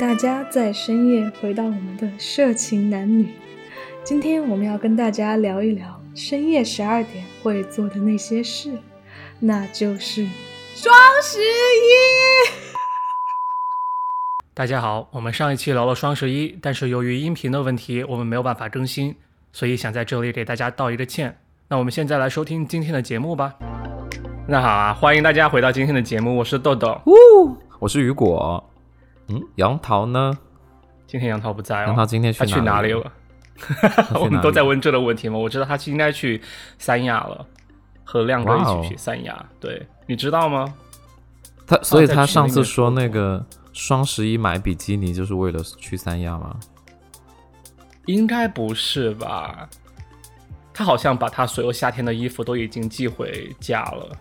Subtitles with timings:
[0.00, 3.34] 大家在深夜回到我们的色情男女。
[4.02, 8.78] 今天我们要跟大家聊一聊深夜十二点会做的那些事，
[9.38, 10.26] 那就是
[10.74, 11.44] 双十一。
[14.54, 19.14] 大家好，我们上一期聊了双十一，但是由于音频的问题，我们没有办法更新，
[19.52, 21.36] 所以想在这里给大家道一个歉。
[21.68, 23.54] 那我们现在来收听今天的节目吧。
[24.48, 28.66] 那好啊，欢迎大家回到今天的节目，我是豆豆，呜，我是雨果。
[29.30, 30.36] 嗯，杨桃呢？
[31.06, 33.12] 今天杨桃不在哦，杨桃今天他去哪里了？
[34.18, 35.38] 我们都在问这个问题吗？
[35.38, 36.40] 我知道他应该去
[36.78, 37.46] 三亚了，
[38.04, 39.44] 和亮哥一起去三亚。
[39.60, 40.74] 对，你知道吗？
[41.66, 46.56] 他所以他上次说那个双十一买比基尼就是为了去三亚吗？
[48.06, 49.68] 应该不是吧？
[50.72, 54.16] 他好像把他所有夏天的衣服都已经寄回家了。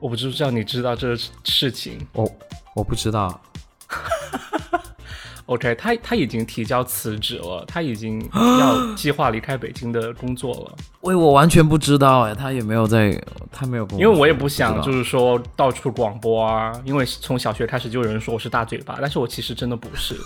[0.00, 1.98] 我不知道你知道这事情？
[2.12, 2.30] 我
[2.74, 3.40] 我不知道。
[5.46, 10.76] OK，他他已经提交辞职了，他已经要计划离开北京的工作了。
[11.02, 13.16] 喂，我完全不知道哎，他也没有在，
[13.52, 13.86] 他没有。
[13.92, 20.16] 因为我也不想就是说到处广播啊，因为从小学开始就有人说我是大嘴巴，但是我其实真的不是。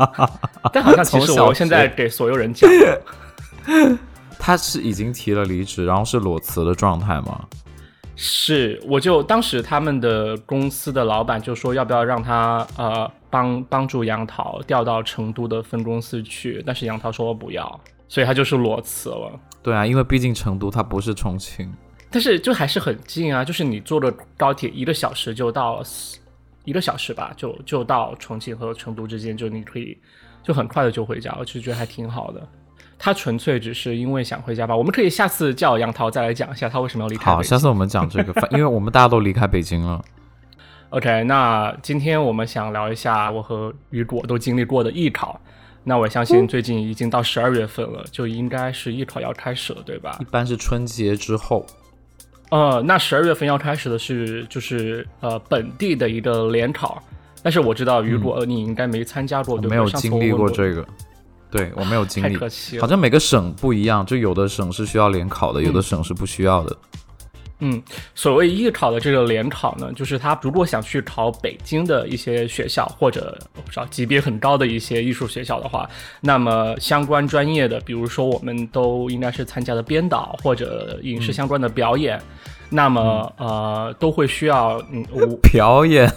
[0.74, 2.70] 但好像其实我现在给所有人讲，
[4.38, 7.46] 他是已经提了离职，然后是裸辞的状态吗？
[8.22, 19.40] 是，我就当时他们的公司的老板就说要不要让他呃帮帮助杨桃调到成都的分公司去，但是杨桃说不要，所以他就是裸辞了。
[19.62, 21.72] 对啊，因为毕竟成都它不是重庆，
[22.10, 25.82] 但是就还是很近啊，就是你坐的高铁一个小时就到，
[26.66, 29.96] 一个小时吧，就就到重庆和成都之间，就你可以
[30.42, 32.46] 就很快的就回家，我就觉得还挺好的。
[33.02, 34.76] 他纯粹只是因为想回家吧。
[34.76, 37.32] 我们可以下次叫杨桃再来讲一下他为什么要离开。
[37.32, 40.04] 好，下次我们讲这个， 因为我们大家都离开北京了。
[40.90, 45.40] OK，那今天我们想聊一下我和雨果都经历过的艺考。
[45.82, 50.18] 那我相信最近已经到十二月份了，就应该是艺考要开始了，对吧？
[50.20, 51.64] 一般是春节之后。
[52.50, 57.02] 呃，那十二月份要开始的是就是呃本地的一个联考，
[57.42, 60.86] 但是我知道雨果你应该没参加过，对没有经历过这个。
[61.50, 62.36] 对我没有经历，
[62.78, 66.76] 好像每个省不一样，就有的省是需要联考的，有的省是不需要的。
[67.62, 67.82] 嗯，
[68.14, 75.86] 所谓艺考的这个联考呢，就是他如果想去考北京的一些学校，或者我不知道级别很高的一些艺术学校的话，
[76.22, 82.18] 那么相关专业的，比如说我们都应该是参加的编导或者影视相关的表演，
[82.70, 86.10] 那么呃都会需要嗯我 表演，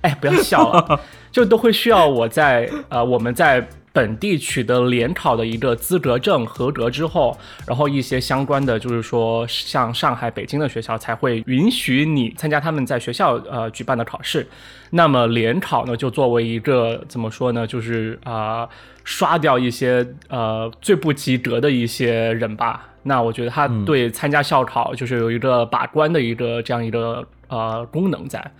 [0.00, 0.98] 哎不要笑了，
[1.30, 3.68] 就都会需要我在呃我们在。
[3.92, 7.36] 本地取得联考的一个资格证合格之后，
[7.66, 14.46] 然后一些相关的，就是说像上海、北京的学校才会允许你参加他们在学校呃举办的考试。
[14.90, 18.68] 那么联考呢，就作为一个怎么说呢，就是啊
[19.04, 22.88] 刷掉一些呃最不及格的一些人吧。
[23.02, 28.52] 那我觉得他对参加校考就是有一个把关的一个这样一个呃功能在。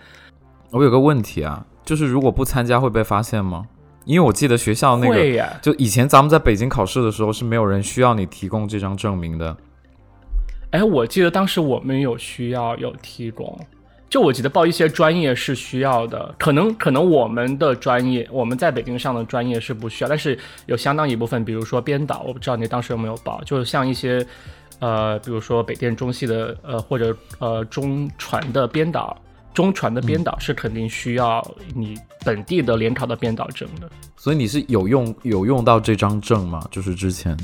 [0.69, 3.67] 我有个问题啊，就是如果不参加会被发现吗？
[4.05, 9.55] 因为我记得学校那个，就以前咱们在北京考试的时候是没有人需要你提供这张证明的。
[10.71, 13.57] 哎，我记得当时我们有需要有提供，
[14.09, 24.25] 就我记得报一些专业是需要的，可能可能我们的专业我们在北京上的专业是不需要，但是有相当一部分，比如说编导，我不知道你当时有没有报，就是像一些
[24.79, 29.15] 呃，比如说北电中戏的呃或者呃中传的编导。
[29.53, 36.65] 中传的编导是肯定需要你本地的联考的编导证的，所以你是有用有用到这张证吗？
[36.71, 37.37] 就是之前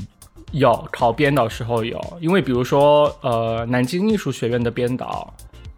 [0.52, 5.32] 有考编导时候有，因为比如说呃南京艺术学院的编导，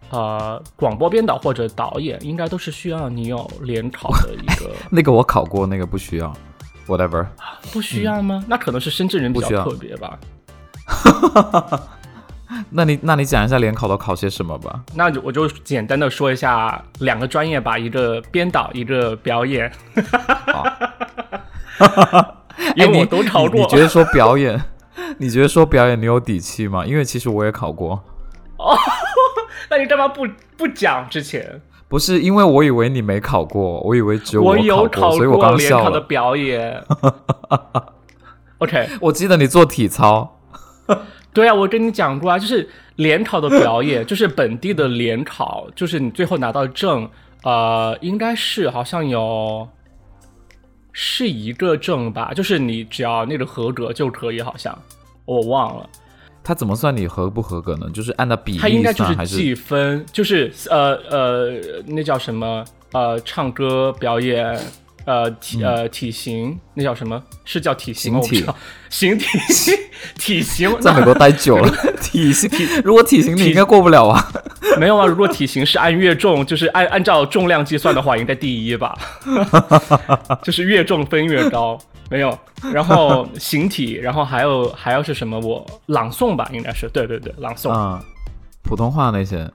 [0.09, 4.71] 呃广播编导或者导演，应该都是需要你有联考的一个。
[4.89, 6.35] 那个我考过，那个不需要
[6.87, 7.25] ，whatever。
[7.71, 8.43] 不需要吗？
[8.47, 10.19] 那可能是深圳人比较特别吧。
[12.71, 14.81] 那你那你讲一下联考都考些什么吧？
[14.95, 19.71] 那我就简单的说一下两个专业吧，一个编导，一个表演。
[22.75, 23.61] 因为我都考过。
[23.61, 24.61] 你觉得说表演？
[25.17, 26.85] 你觉得说表演你有底气吗？
[26.85, 28.03] 因为其实我也考过。
[28.57, 28.77] 哦，
[29.69, 31.61] 那你干嘛不不讲之前？
[31.87, 34.55] 不是因为我以为你没考过，我以为只有我
[34.87, 36.83] 考过，所以我刚笑的表演。
[38.59, 40.39] OK，我记得你做体操。
[41.33, 47.09] 对啊，我跟你讲过啊，就是联考的表演， 就是本地的联考，就是你最后拿到证，
[47.43, 49.67] 呃，应该是好像有
[50.91, 54.77] 是一个证吧，就是你只要那个合格就可以，好像
[55.25, 55.89] 我忘了。
[56.43, 57.89] 他怎么算你合不合格呢？
[57.93, 60.05] 就是按照比例算还是计分？
[60.11, 61.51] 就是呃呃，
[61.87, 62.63] 那叫什么？
[62.91, 64.59] 呃，唱歌表演。
[65.05, 67.21] 呃体呃体型那叫什么？
[67.45, 68.19] 是叫体型吗？
[68.21, 68.45] 体
[68.89, 69.25] 形体
[70.17, 70.75] 体型。
[70.81, 71.71] 在美国待久了，
[72.01, 74.31] 体型体如果体型你应该过不了啊。
[74.79, 78.97] 没有啊，如果体型是按月重，就是按按照重量计算的话，应该第一吧。
[80.43, 81.77] 就是越重分越高。
[82.09, 82.37] 没有，
[82.71, 85.39] 然后形体，然后还有还要是什么？
[85.39, 88.03] 我朗诵吧，应该是对对对，朗诵啊，
[88.61, 89.49] 普通话那些。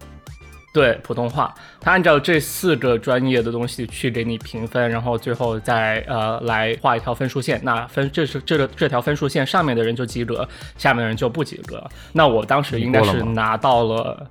[0.78, 7.60] 对普通话，他按照这四个专业的东西去给你评分，然后最后再呃来画一条分数线。
[7.64, 11.84] 那分这是这个这条分数线上面的人就及格，下面的人就不及格。
[12.12, 14.30] 那我当时应该是拿到了，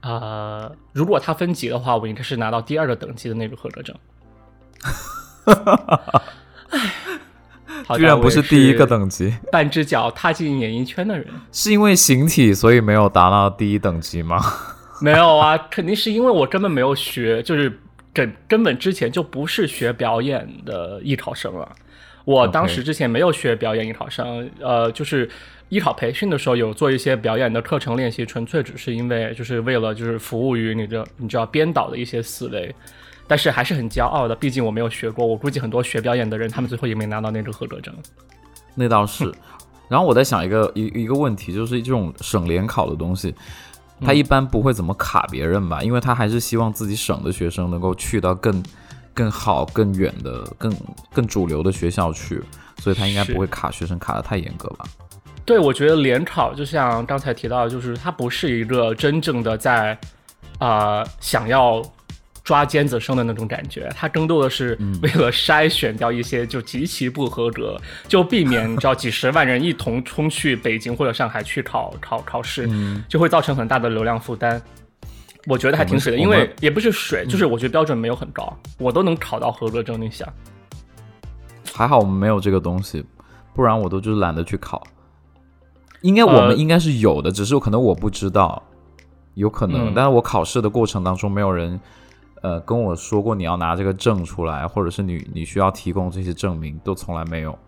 [0.00, 3.94] 呃，如果他分级的话，我应该是拿到第二个等级的那个合格证。
[7.96, 14.40] 居然不是第一个等级，半只脚踏进演艺圈的人，是因为形体所以没有达到第一等级吗？
[15.02, 17.80] 没有啊，肯定是因为我根本没有学，就是
[18.12, 21.70] 根根本之前就不是学表演的艺考生了。
[22.24, 25.28] 我当时之前没有学表演艺考生，呃，就是
[25.70, 32.72] 艺考培训的时候有做一些表演的课程练习，纯粹只是因为就是为了就是服务于你的你知道编导的一些思维，
[33.26, 35.26] 但是还是很骄傲的，毕竟我没有学过。
[35.26, 37.92] 我估计很多学表演的人，他们最后也没拿到那个合格证。
[38.74, 39.32] 那倒是。
[39.88, 43.34] 然后我在想一个一一个问题，就是这种省联考的东西。
[44.00, 48.62] 他一般不会怎么卡别人吧，因为他还是希望自己省的学生能够去到更
[49.12, 50.74] 更好、更远的、更
[51.12, 52.42] 更主流的学校去，
[52.78, 54.84] 所以他应该不会卡学生卡的太严格吧？
[55.44, 59.98] 对，我觉得联考就像刚才提到，就是它不是一个真正的在
[60.58, 61.82] 啊想要。
[62.50, 72.68] 抓尖子生的那种感觉，它更多的是为了筛选掉一些就极其不合格，就避免 你知道几十万人一同冲去北京或者上海去考考考试，
[73.08, 74.60] 就会造成很大的流量负担。
[75.46, 80.00] 我觉得还挺水的，因为也不是水，就是我觉得标准没有很高，我都能考到合格证。
[80.00, 80.28] 你想，
[81.72, 83.04] 还好我们没有这个东西，
[83.54, 84.82] 不然我都就是懒得去考。
[86.00, 88.60] 应该我们应该是有的，只是可能我不知道，
[89.34, 91.78] 有可能，但是我考试的过程当中没有人。
[92.42, 97.58] 呃，跟我说过你要拿这个证出来，或者是你你需要提供这些证明，都从来没有。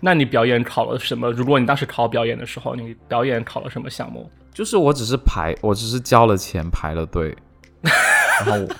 [0.00, 1.30] 那你表演考了什么？
[1.30, 4.30] 如果你当时考表演的时候，你表演考了什么项目？
[4.52, 7.34] 就是我只是排，我只是交了钱排了队。
[8.44, 8.74] 然后，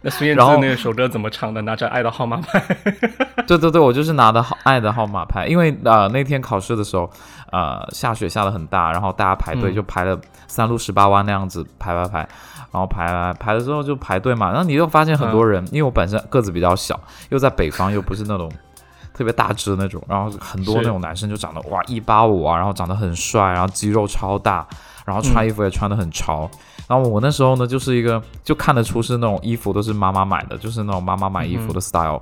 [0.00, 1.60] 那孙燕姿那首歌怎么唱的？
[1.62, 2.62] 拿着爱的号码牌。
[3.46, 7.10] 对对对，我就是拿的号爱的号码牌，因为呃那天考试的时候，
[7.50, 12.28] 呃下雪下的很大，然后大家排队就排了三路十八弯那样子排排排。
[12.72, 16.98] 然后排排排了之后就排队嘛，然后你又发现很多人，因为我本身个子比较小，
[17.28, 18.50] 又在北方，又不是那种
[19.12, 24.66] 特别大只的那种，然后很多那种男生就长得哇一八五啊，然后长得很帅，然后肌肉超大，
[25.04, 26.50] 然后穿衣服也穿得很潮。
[26.88, 32.18] 然后我那时候呢，就是一个就看得出是那种衣服都是妈妈买的，就是那种妈妈买衣服的 style，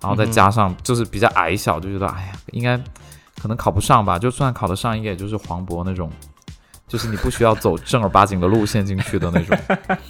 [0.00, 2.76] 然后再加上就是比较矮小，就觉得哎呀，应该
[3.40, 6.10] 可能考不上吧，就算考得上，应该也就是黄渤那种。
[6.90, 9.56] 就是你不需要走正儿八经的路线进去的那种，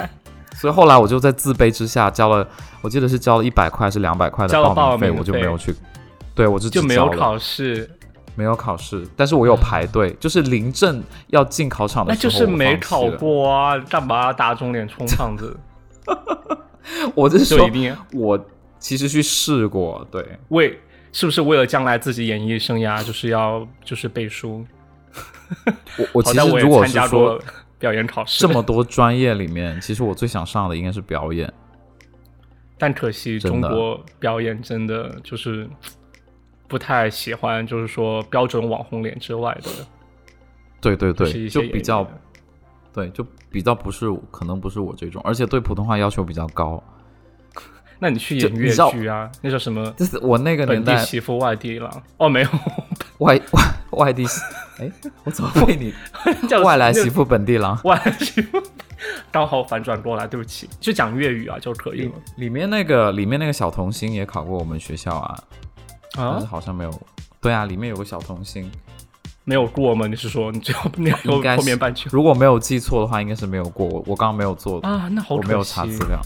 [0.57, 2.49] 所以后来我就在自卑之下交了，
[2.81, 5.75] 我记得是交了一百块还是两百块的报名费，我就没有去。
[6.35, 7.91] 对，我就就没有考试，
[8.35, 15.55] 没有考试，但是我有排队，就是临阵要进考场的时候，那就是没考过啊，干嘛打肿脸充胖子？
[17.15, 17.71] 我是说，
[18.15, 18.43] 我
[18.79, 20.79] 其实去试过，对，为
[21.13, 24.65] 是不是为了将来自己演艺生涯，就是要就是背书。
[25.99, 27.41] 我我其实如果是说
[27.79, 28.41] 表演考试。
[28.41, 31.53] 这么多专业里面，其实我最想上的应该是表演，
[32.79, 35.69] 但可惜中国表演真的就是
[36.69, 39.71] 不太喜欢，就是说标准网红脸之外的，
[40.81, 42.07] 对对对，就比较
[42.93, 46.83] 对，就比较不是可能不是我这种，而且对普通话要求比较高。
[48.01, 49.31] 那你去演粤剧啊？
[49.43, 49.89] 那叫什么？
[49.97, 52.49] 就是我那个年代媳妇外地郎哦，没有
[53.19, 54.27] 外外 外地。
[54.79, 54.91] 哎，
[55.25, 55.93] 我怎么被你
[56.49, 57.79] 叫外来媳妇本地郎？
[57.85, 58.61] 外来媳妇
[59.31, 62.13] 刚好反转过来，对不起，就讲粤语啊就可以了。
[62.37, 65.39] 里面那个里面那个小童星也考过我们学校啊，
[66.17, 66.91] 但是好像没有。
[67.43, 68.71] 对啊，里面有个小童星，
[69.45, 70.07] 没有过吗？
[70.07, 72.09] 你是说你最后你应该后面半句？
[72.13, 73.87] 如果没有记错的话，应该是没有过。
[73.87, 76.21] 我我刚刚没有做啊，那好我没有查资料，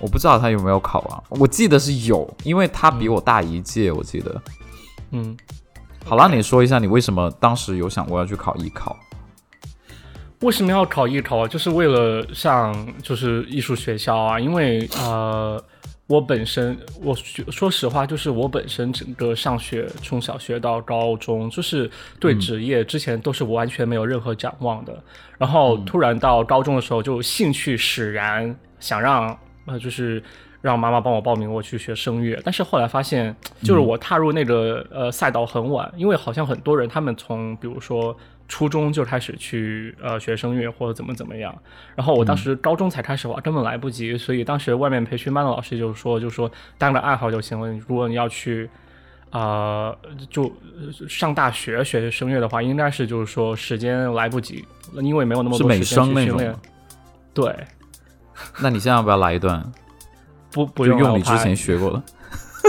[0.00, 1.22] 我不知道他有没有考啊。
[1.28, 4.42] 我记得是有，因为他比我大一届，我记得，
[5.12, 5.36] 嗯。
[6.06, 8.96] 好了，你说一下你为什么当时有想过要去考艺考？
[10.40, 11.46] 为什么要考艺考啊？
[11.46, 15.62] 就是为了上就是艺术学校啊，因为呃，
[16.06, 21.88] 我本身，我说实话，就是我本身整个上学，从小学到高中，就是
[22.18, 25.04] 对职业之前都是完全没有任何展望的。
[25.36, 30.22] 然后突然到高中的时候，就兴趣使然，想让呃，就是
[30.60, 32.40] 让妈妈帮我报名我去学声乐。
[32.44, 38.16] 但是后来发现，就是我踏入那个呃赛道很晚，因为好像很多人他们从比如说。
[38.52, 41.56] 初中就开始去呃学声乐或者怎么怎么样，
[41.94, 47.70] 然后我当时高中才开始哇，根本来不及，所以当时外面培训班的老师就说，就说当个爱好就行了。
[47.86, 48.68] 如果你要去
[49.30, 49.94] 啊
[50.28, 50.52] 就
[51.08, 54.64] 上大学学声乐的话，应该是就是说时间来不及，
[54.94, 56.52] 因为没有那么多时间去训练。
[57.32, 57.54] 对，
[58.60, 59.64] 那你现在要不要来一段？
[60.52, 62.02] 不不用你之前学过的。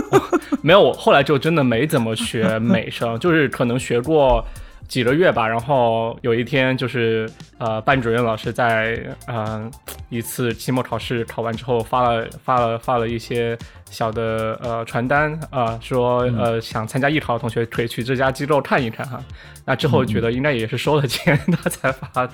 [0.61, 4.45] 没有，我后来就真的没怎么学美声，就是可能学过。
[4.91, 7.25] 几个月吧，然后有一天就是
[7.59, 9.71] 呃，班主任老师在嗯
[10.09, 13.57] 一次期末考试考完之后发了发了发了一些
[13.89, 19.23] 小的呃传单啊，说呃想参加艺考的同学可以去这家机构看一看哈。
[19.63, 22.33] 那之后觉得应该也是收了钱他才发的，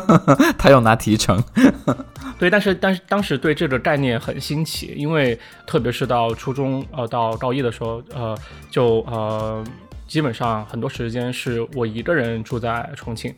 [0.56, 1.44] 他要拿提成。
[2.40, 8.34] 对，但是但是当时对这个概念很新奇，因为特别是到初中呃到高一的时候呃
[8.70, 9.62] 就呃。
[10.08, 13.32] 基本上很多时间是我一个人住在重庆，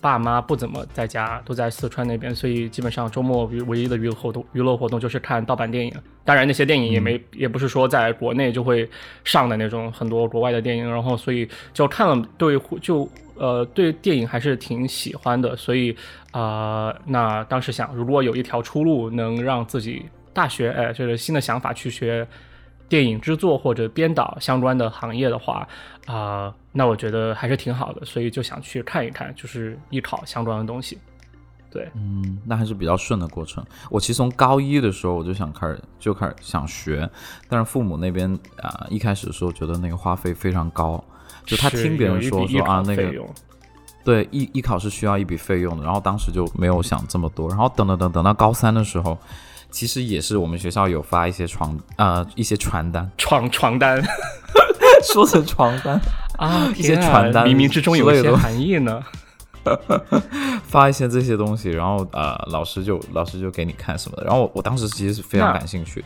[0.00, 5.94] 爸妈不怎么在家，都在四川那边，所以基本上周末唯一的娱乐活动娱乐活动就是看盗版电影。
[6.24, 8.86] 当然那些电影也没也不是说在国内就会
[9.22, 15.96] 上的那种很多国外的电影，然后所以就看了对就呃对电影还是挺喜欢的，所以
[16.32, 22.26] 啊那当时想如果有一条出路能让自己大学哎就是新的想法去学。
[22.88, 25.66] 电影制作或者编导相关的行业的话，
[26.06, 30.96] 啊，那我觉得还是挺好的，所以就想去看一看，就是艺考相关的东西。
[31.68, 33.64] 对，嗯，那还是比较顺的过程。
[33.90, 37.08] 我其实从高一的时候我就想开始就开始想学，
[37.48, 41.02] 但是父母那边啊，一开始的时候觉得那个花费非常高，
[41.44, 43.12] 就他听别人说说啊，那个
[44.04, 49.18] 对艺艺考是需要一笔费用的，然后当时就没有想这么多，然后等等等等到高三的时候。
[49.76, 54.02] 其实也是我们学校有发一些床呃一些传单床床单，
[55.12, 56.00] 说成床单
[56.40, 59.04] 啊 一些传单冥冥之中有一些含义呢，
[60.66, 66.02] 发一些这些东西，然后呃老师就老师就给你看什么的，然后我我当时其实是非常感兴趣。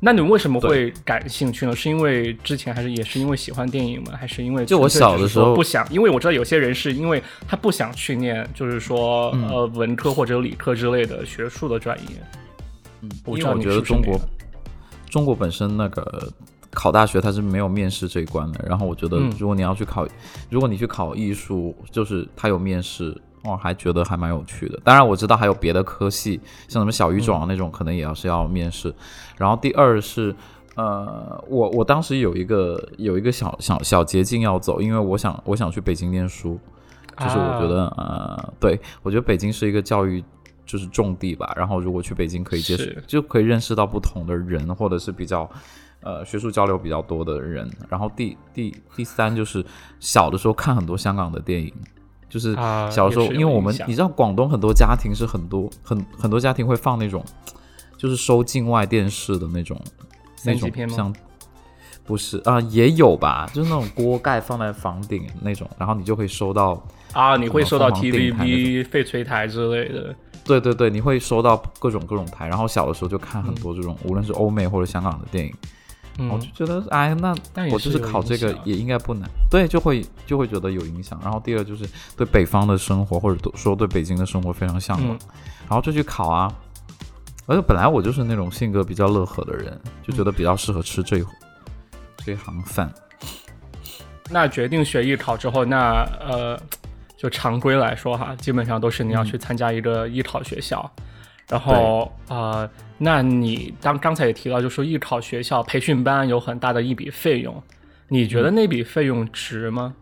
[0.00, 1.76] 那你为什么会感兴趣呢？
[1.76, 4.12] 是因为之前还是也是因为喜欢电影吗？
[4.18, 5.86] 还是因为就我小的时候不想？
[5.92, 12.16] 因为我知道有些人是因为他不想去念，就是说呃文科或者理科之类的学术的专业。
[13.26, 14.20] 因为我觉得中国，
[15.08, 16.28] 中国本身那个
[16.70, 18.64] 考大学它是没有面试这一关的。
[18.68, 20.06] 然后我觉得，如果你要去考，
[20.50, 24.80] 如果你去考艺术，就是它有面试，我还觉得还蛮有趣的。
[24.82, 28.92] 当然我知道还有别的科系，像什么小语种那种，可能也要是要面试。
[29.36, 30.34] 然后第二是，
[30.74, 36.58] 呃，我我当时有一个有一个小小小捷径要走，因为我想我想去北京念书，
[37.18, 40.22] 就是我觉得呃，对我觉得北京是一个教育。
[40.66, 45.48] 就是种地吧，然后如果去北京可以接触，就可以认识到不同的人，或者是比较，
[46.00, 47.70] 呃，学术交流比较多的人。
[47.88, 49.64] 然后第第第三就是
[50.00, 51.72] 小的时候看很多香港的电影，
[52.28, 52.54] 就是
[52.90, 57.24] 小时候，因为我们你知道广东很多家庭是很多很很多家庭会放那种，
[57.98, 59.80] 就是收境外电视的那种
[60.44, 61.14] 那种像
[62.06, 70.14] 不是啊也有吧，就是那种锅盖放在房顶那种，然后你就可以收到啊，你会收到 TVB 翡翠台之类的。
[70.44, 77.34] 对对对，你会收到各种各种台，然后小的时候就看很多这种，无论是欧美或者香港的电影，我就觉得，哎，那
[77.72, 81.18] 我就是考这个也应该不难，对，就会就会觉得有影响。
[81.22, 85.18] 然后第二就是对北方的生活，或者说对北京的生活非常向往，
[85.66, 86.52] 然后就去考啊。
[87.46, 91.24] 而且本来我就是那种性格比较乐呵的人，就觉得比较适合吃这
[92.18, 92.92] 这行饭。
[94.30, 96.60] 那决定学艺考之后，那呃。
[97.24, 100.90] 就常规来说哈，基本上都是你要去参加一个艺考学校，
[101.48, 107.62] 然后呃，那你当刚才也提到，就说艺考学校培训班有很大的一笔费用，
[108.08, 109.94] 你觉得那笔费用值吗？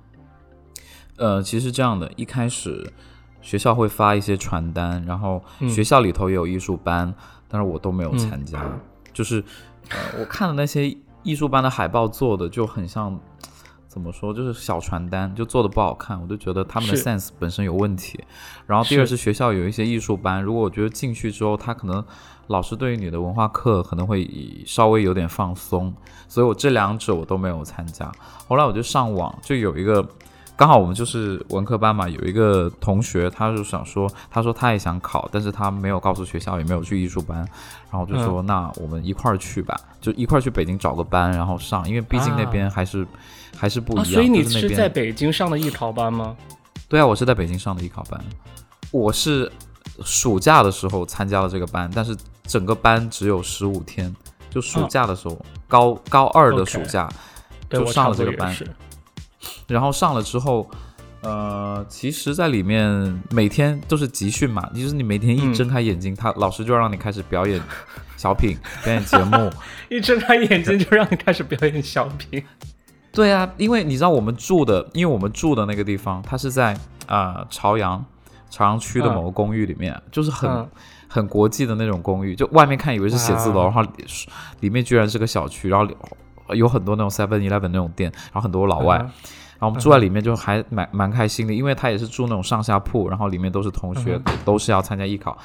[1.14, 2.93] 呃，其实这样的，一开始
[3.41, 7.14] 学校会发一些传单，然后学校里头也有艺术班，
[7.47, 8.61] 但是我都没有参加，
[9.12, 9.45] 就是
[9.91, 13.17] 呃，我看了那些艺术班的海报做的就很像。
[13.93, 14.33] 怎么说？
[14.33, 18.19] 就是小传单就做的不好看，我就觉得他们的 sense 本身有问题。
[18.67, 22.03] 然后第二是学校有一些艺术班，如果我觉得进去之后，他可能
[22.47, 24.27] 老师对于你的文化课可能会
[24.65, 25.93] 稍微有点放松，
[26.27, 28.11] 所以我这两者我都没有参加。
[28.49, 30.03] 后来我就上网，就有一个
[30.55, 37.39] 刚好我们就是文科班嘛，有一个同学，他就想说，他说他也想考，但是他没有告诉学校，也没有去艺术班，
[37.91, 43.05] 然后就说、那我们一块儿去吧，就一块儿去北京找个班，然后上，因为毕竟那边还是、
[43.57, 44.13] 还是不一啊，样。
[44.13, 46.37] 所以你是在北京上的艺考班吗？
[46.89, 48.23] 对啊，我是在北京上的艺考班，
[48.91, 49.51] 我是
[50.05, 54.15] 暑假的时候参加了这个班，但是整个班只有十五天，
[54.51, 57.09] 就暑假的时候，高高二的暑假
[57.71, 58.65] 就上了这个班，是
[59.67, 60.69] 然后上了之后，
[61.23, 67.61] 呃，其实，在里面每天都是集训嘛，就是你每天一嗯睁开眼睛，他老师就让你开始表演
[68.17, 69.51] 小品、表演节目。
[69.89, 72.43] 一睁开眼睛就让你开始表演小品。
[73.13, 76.73] 对啊，因为你知道我们住的，因为我们住的那个地方，它是在
[77.07, 78.05] 啊、呃朝阳
[78.51, 80.69] 朝阳区的嗯某个公寓里面，就是很、嗯
[81.13, 83.89] 很国际的那种公寓，就外面看以为是写字楼，然后里
[84.61, 85.95] 里面居然是个小区，然后里
[86.55, 88.99] 有很多那种 Seven Eleven 那种店，然后很多老外。
[88.99, 89.11] 嗯
[89.63, 95.39] 然后我们住在里面就还蛮蛮开心的，因为他也是住那种上下铺，然后里面都是同学，嗯都是要参加艺考。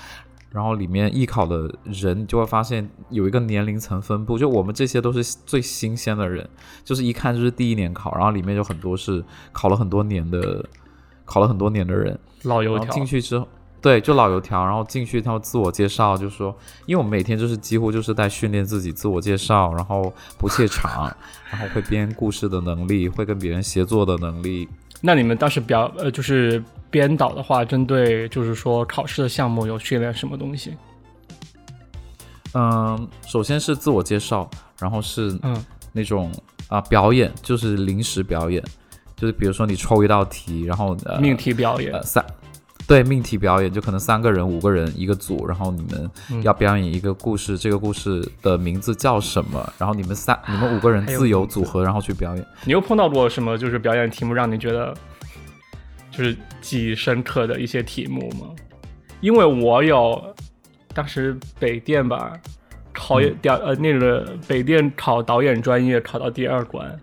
[0.50, 6.50] 然后里面艺考的人，你就会发现有一个年龄层分布，就我们这些都是最新鲜的人，
[6.84, 10.66] 就是一看就是第一年考，然后里面有很多是考了很多年的，
[11.24, 13.48] 考了很多年的人，老油条进去之后，
[13.88, 16.54] 对，就老油条，然后进去他们自我介绍，就说，
[16.88, 21.06] 因为我们每天就是几乎就是在训练自己自我介绍，然后不怯场，
[21.50, 24.68] 然后会编故事的能力，会跟别人协作的能力。
[25.00, 30.76] 那你们当时表呃就是编导的话，针对就是说考试的项目有训练什么东西？
[32.56, 34.50] 嗯，首先是自我介绍，
[34.82, 35.64] 然后是嗯
[35.94, 36.30] 那种
[36.68, 38.62] 啊、表演，就是临时表演，
[39.16, 42.22] 就是比如说你抽一道题，然后呃命题表演呃，三。
[42.88, 49.74] 对命题表演，就可能三个人、五个人一个组，然后你们嗯要表演一个故事，这个故事的名字叫什么？
[49.78, 52.46] 然后你们三、你们五个人自由组合，然后去表演。
[52.64, 54.96] 你又碰到过什么就是表演题目让你觉得
[56.10, 58.48] 就是记忆深刻的一些题目吗？
[59.20, 60.34] 因为我有
[60.94, 62.32] 当时北电吧
[62.94, 66.98] 考演调、呃那个北电考导演专业考到第二关，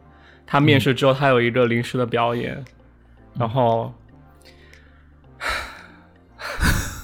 [0.47, 2.65] 他面试之后他有一个临时的表演，
[3.39, 3.93] 然后。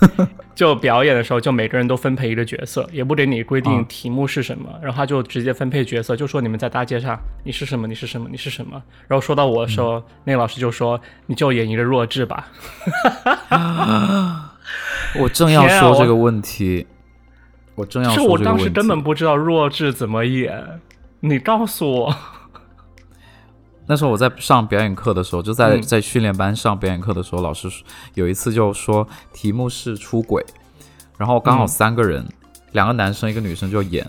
[0.54, 8.82] 就表演的时候，就每个人都分配一个角色，也不给你规定啊题目是什么，然后他就直接分配角色，就说你们在大街上你是什么，你是什么，你是什么。
[9.08, 12.48] 然后说到我的时候，那个老师就说你就演一个弱智吧。
[15.18, 16.86] 我正要天啊我说这个问题，
[17.74, 18.44] 我正要说这个问题。
[18.44, 20.80] 我当时根本不知道弱智怎么演，
[21.20, 22.16] 你告诉我。
[23.90, 27.68] 那时候我在上表演课的时候，就在嗯在训练班上表演课的时候，老师
[28.14, 30.46] 有一次就说题目是出轨，
[31.18, 32.24] 然后刚好嗯三个人，
[32.70, 34.06] 两个男生一个女生就演，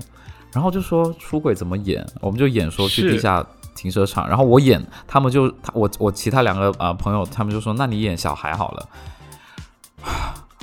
[0.53, 8.87] 然后就说出轨怎么演，我们就演说去地下停车场，然后我演，他们就他我我其他两个啊、呃朋友，他们就说那你演小孩好了。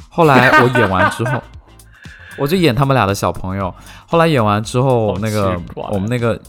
[0.08, 1.42] 后来我演完之后，
[2.38, 3.74] 我就演他们俩的小朋友。
[4.06, 6.40] 后来演完之后，那个我们那个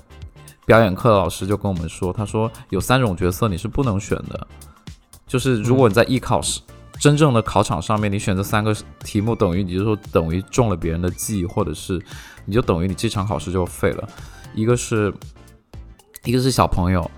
[0.70, 4.48] 表演课的老师就跟我们说，他说有三种角色你是不能选的，
[5.26, 6.62] 就是如果你在艺考试、
[7.00, 8.72] 真正的考场上面，你选择三个
[9.04, 12.00] 题目，等于你就说等于中了别人的计，或者是
[12.46, 14.08] 你就等于你这场考试就废了。
[14.54, 15.12] 一个是
[16.24, 17.10] 一个是小朋友，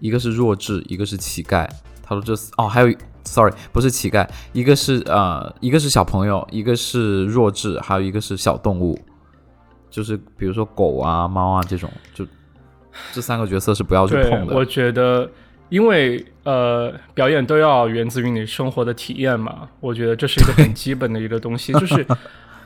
[0.00, 1.68] 一个是弱智，一个是乞丐。
[2.02, 2.90] 他说这哦，还有
[3.24, 8.98] sorry 不是乞丐，一个是呃一个是小朋友，一个是弱智，还有一个是小动物，
[9.90, 12.26] 就是比如说狗啊、猫啊这种，就
[13.12, 14.54] 这三个角色是不要去碰，的。
[14.54, 15.30] 我觉得，
[15.68, 22.06] 因为呃，表演都要源自于你生活的体验嘛，我觉得这是一个很基本的一个东西，就是。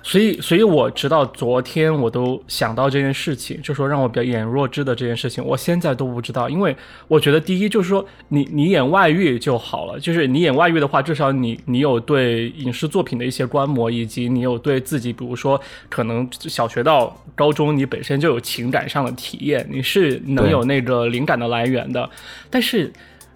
[0.09, 6.75] 所以，所以我直到昨天我都想到这件事情，就说让我表演弱智的这件事情，我现在都不知道，因为
[7.09, 22.09] 我觉得第一就是说你你演外遇就好了，就是你演外遇的话，至少你你有对影视作品的一些观摩，以及你有对自己，比如说可能小学到高中你本身就有情感上的体验，你是能有那个灵感的来源的，
[22.49, 22.91] 但是。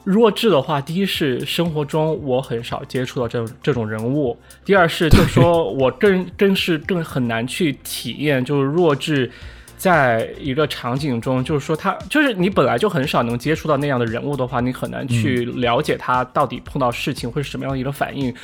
[0.05, 9.31] 弱智的话，第一是生活中我很少接触到这种这种人物，第二是就是说我更更是更很难去体验，就是弱智
[9.77, 18.35] 在一个场景中，就是说他就是你本来就很少能接触到那样的人物的话，你很难去了解他到底碰到事情会是什么样的一个反应，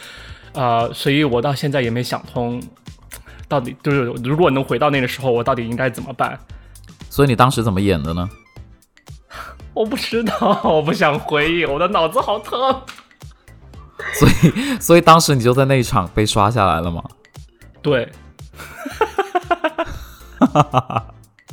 [0.52, 2.62] 呃，所以我到现在也没想通，
[3.48, 6.38] 到底就是如果能回到那个时候，我到底应该怎么办？
[7.10, 8.28] 所以你当时怎么演的呢？
[9.78, 12.58] 我不知道， 我不想回忆，我的脑子好疼。
[14.14, 17.00] 所以所以当时你就在那一场被刷下来了吗？
[17.80, 18.10] 对，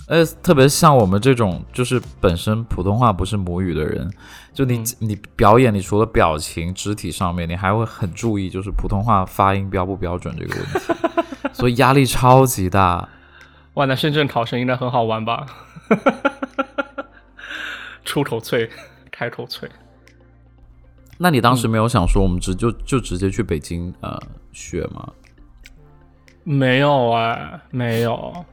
[0.07, 4.11] 呃，特别像我们这种就是本身普通话不是母语的人，
[4.51, 10.79] 就你、嗯你表演，你除了表情、肢体上面，你还会很注意就是普通话发音标不标准这个问题，
[11.53, 13.07] 所以压力超级大。
[13.75, 15.45] 哇，那深圳考生应该很好玩吧？
[18.05, 18.69] 出口脆，
[19.11, 19.69] 开口脆。
[21.17, 24.17] 那你当时没有想说我们直就就直接去北京呃
[24.51, 25.11] 学吗？
[26.43, 28.45] 没有啊，没有。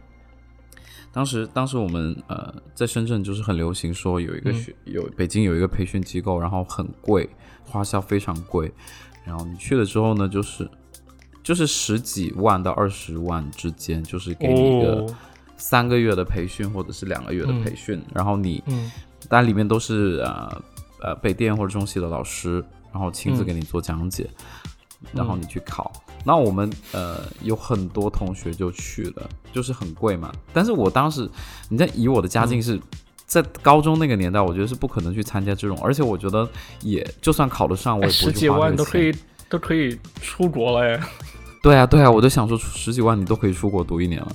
[1.12, 7.28] 当时，当时我们呃在深圳就是很流行说有一个嗯学、有北京有一个培训机构，然后很贵，
[7.64, 8.72] 花销非常贵，
[9.24, 10.66] 然后你去了之后呢，就是
[11.42, 15.16] 就是十几万到二十万之间，就是给你一个哦，
[15.58, 18.90] 三个月的培训或者是两个月的培训，然后你嗯
[19.32, 20.62] 当然里面都是呃
[21.00, 24.28] 呃北电或者中戏的老师，然后亲自嗯给你做讲解，
[25.14, 25.90] 然后你去考。
[26.22, 30.30] 那我们呃有很多同学就去了，就是很贵嘛。
[30.52, 31.26] 但是我当时，
[31.70, 32.78] 你在以我的家嗯境是。
[33.24, 36.46] 在高中那个年代，我觉得是不可能去参加这种，而且我觉得
[36.82, 38.46] 也就算考得上，我十几。
[38.50, 39.10] 万都可以
[39.48, 41.00] 都可以出国了哎。
[41.62, 44.28] 对啊，对啊，我就想说十几万你都可以出国读一年了，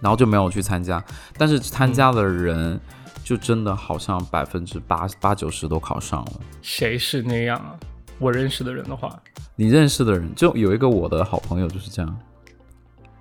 [0.00, 1.02] 然后就没有去参加。
[1.38, 2.78] 但是参加的人
[3.24, 6.32] 就真的好像百分之八八九十都考上了。
[6.62, 7.74] 谁是那样啊？
[8.18, 9.10] 我认识的人的话，
[9.56, 12.16] 你认识的人就有一个我的好朋友就是这样，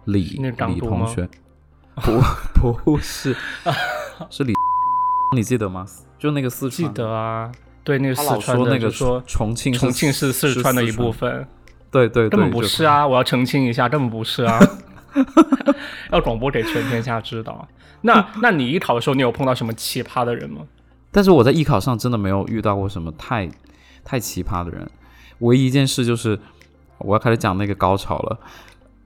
[0.06, 1.28] 李李同学，
[2.62, 3.36] 不不是，
[4.30, 4.54] 是李，
[5.36, 5.86] 你记得吗？
[6.20, 7.52] 就那个四川记，得啊。
[7.84, 11.46] 对，那个四川的说那个就说重庆重庆是四川的一部分，
[11.92, 13.06] 对对对，根本不是啊！
[13.06, 14.60] 我要澄清一下，根本不是啊。
[16.12, 17.68] 要广播给全天下知道。
[18.02, 20.62] 那 那你艺考的时候，你有碰到什么奇葩的人吗？
[21.12, 23.50] 但是我在艺考上真的没有遇到过什么太
[24.04, 24.90] 太奇葩的人，
[25.40, 26.40] 唯一一件事就是
[26.98, 28.40] 我要开始讲那个高潮了。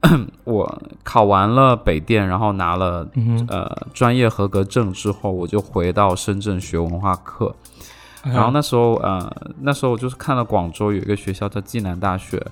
[0.44, 7.54] 我考完了北电，然后拿了嗯，呃专业合格证之后，我就回到深圳学文化课。
[8.24, 12.44] 嗯然后那时候呃那时候就是看了广州有一个学校叫暨南大学，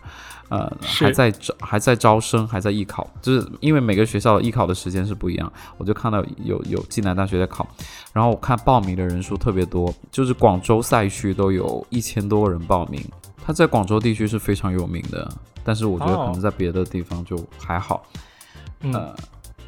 [0.49, 7.67] 呃还在招还在招生，还在艺考，就是因为每个学校艺考的时间是不一样，我就看到有有暨南大学在考，
[8.13, 13.03] 然后我看报名的人数特别多，就是广州赛区都有一千多个人报名，
[13.45, 15.29] 它在广州地区是非常有名的，
[15.65, 16.31] 但是我觉得可哦。
[16.33, 18.05] 能在别的地方就还好。
[18.81, 18.93] 嗯。
[18.93, 19.15] 呃，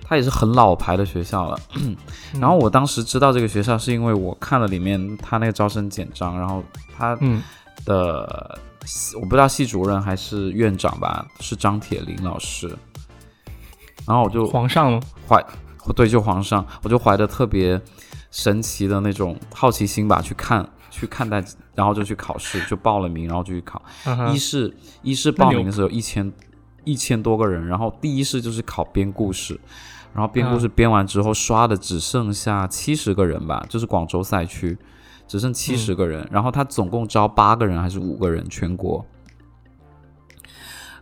[0.04, 1.58] 它也是很老牌的学校了。
[2.40, 6.62] 然后我当时知道这个学校，是因为我看了里面他那个招生简章，然后
[6.96, 7.42] 他嗯。
[7.84, 8.58] 的、
[9.16, 12.68] 我不知道系主任还是院长吧，是张铁林老师。
[14.06, 15.44] 然后我就皇上怀
[15.94, 17.80] 对，就皇上，我就怀着特别
[18.30, 23.82] 神奇的那种好奇心吧，去看去看待，然后就去考试，就报了名，然后就去考。
[24.32, 26.32] 一试一试报名的时候一千
[26.84, 29.60] 一千多个人，然后第一试就是考编故事，
[30.14, 34.76] 然后编故事编完之后刷的只剩下七十个人吧，就是广州赛区
[35.28, 39.06] 只剩七十个人，然后他总共招八个人还是五个人全国。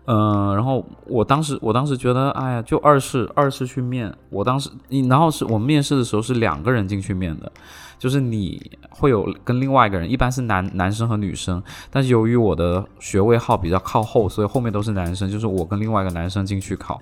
[0.08, 7.50] 嗯、然后我当时我当时觉得，哎呀，就二试二试去面，我当时，你然后是我们面试的时候是两个人进去面的，
[7.98, 11.60] 就是你会有跟另外一个人，一般是男男生和女生，
[11.90, 17.00] 但是由于我的学位号比较靠后，所以后面都是男生，就是我跟另外一个男生进去考。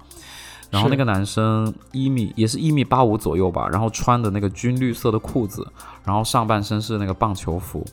[0.74, 5.66] 然后那个男生一米也是一米八五左右吧，然后穿的那个军绿色的裤子，
[6.04, 7.87] 然后上半身是那个棒球服。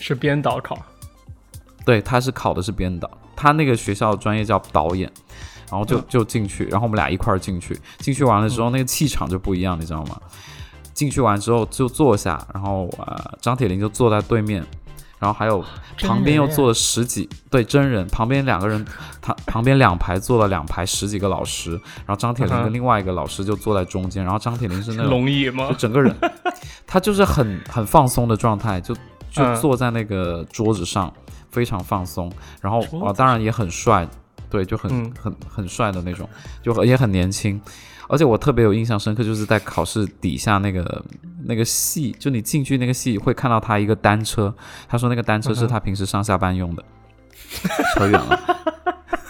[0.00, 0.76] 是编导考，
[1.84, 5.10] 对，他是考的是编导，他那个学校的专业叫导演，
[5.70, 6.04] 然后就嗯。
[6.08, 10.20] 就进去，然后我们俩一块儿进去，进去完了之后，那个气场就不一样，你知道吗？
[10.92, 14.64] 进去完之后就坐下，然后呃，张铁林就坐在对面，
[15.18, 15.64] 然后还有
[16.00, 18.84] 旁边又坐了十几对真人，旁边两个人，
[19.22, 21.70] 他旁边两排坐了两排十几个老师，
[22.04, 25.74] 然后张铁林跟另外一个老师就坐在中间，然后张铁林是那种龙椅吗就？
[25.76, 26.14] 整个人，
[26.86, 28.94] 他就是很很放松的状态，就
[29.30, 31.12] 就嗯坐在那个桌子上，
[31.50, 32.30] 非常放松。
[32.60, 34.06] 然后啊，当然也很帅，
[34.50, 36.28] 对，就很、嗯很很帅的那种，
[36.62, 37.60] 就也很年轻。
[38.08, 41.04] 而且我特别有印象深刻，就是在考试底下那个
[41.44, 44.54] 那个系，就你进去那个系会看到他一个单车，
[44.88, 46.84] 他说那个单车是他平时上下班用的。
[47.94, 48.40] 扯远了，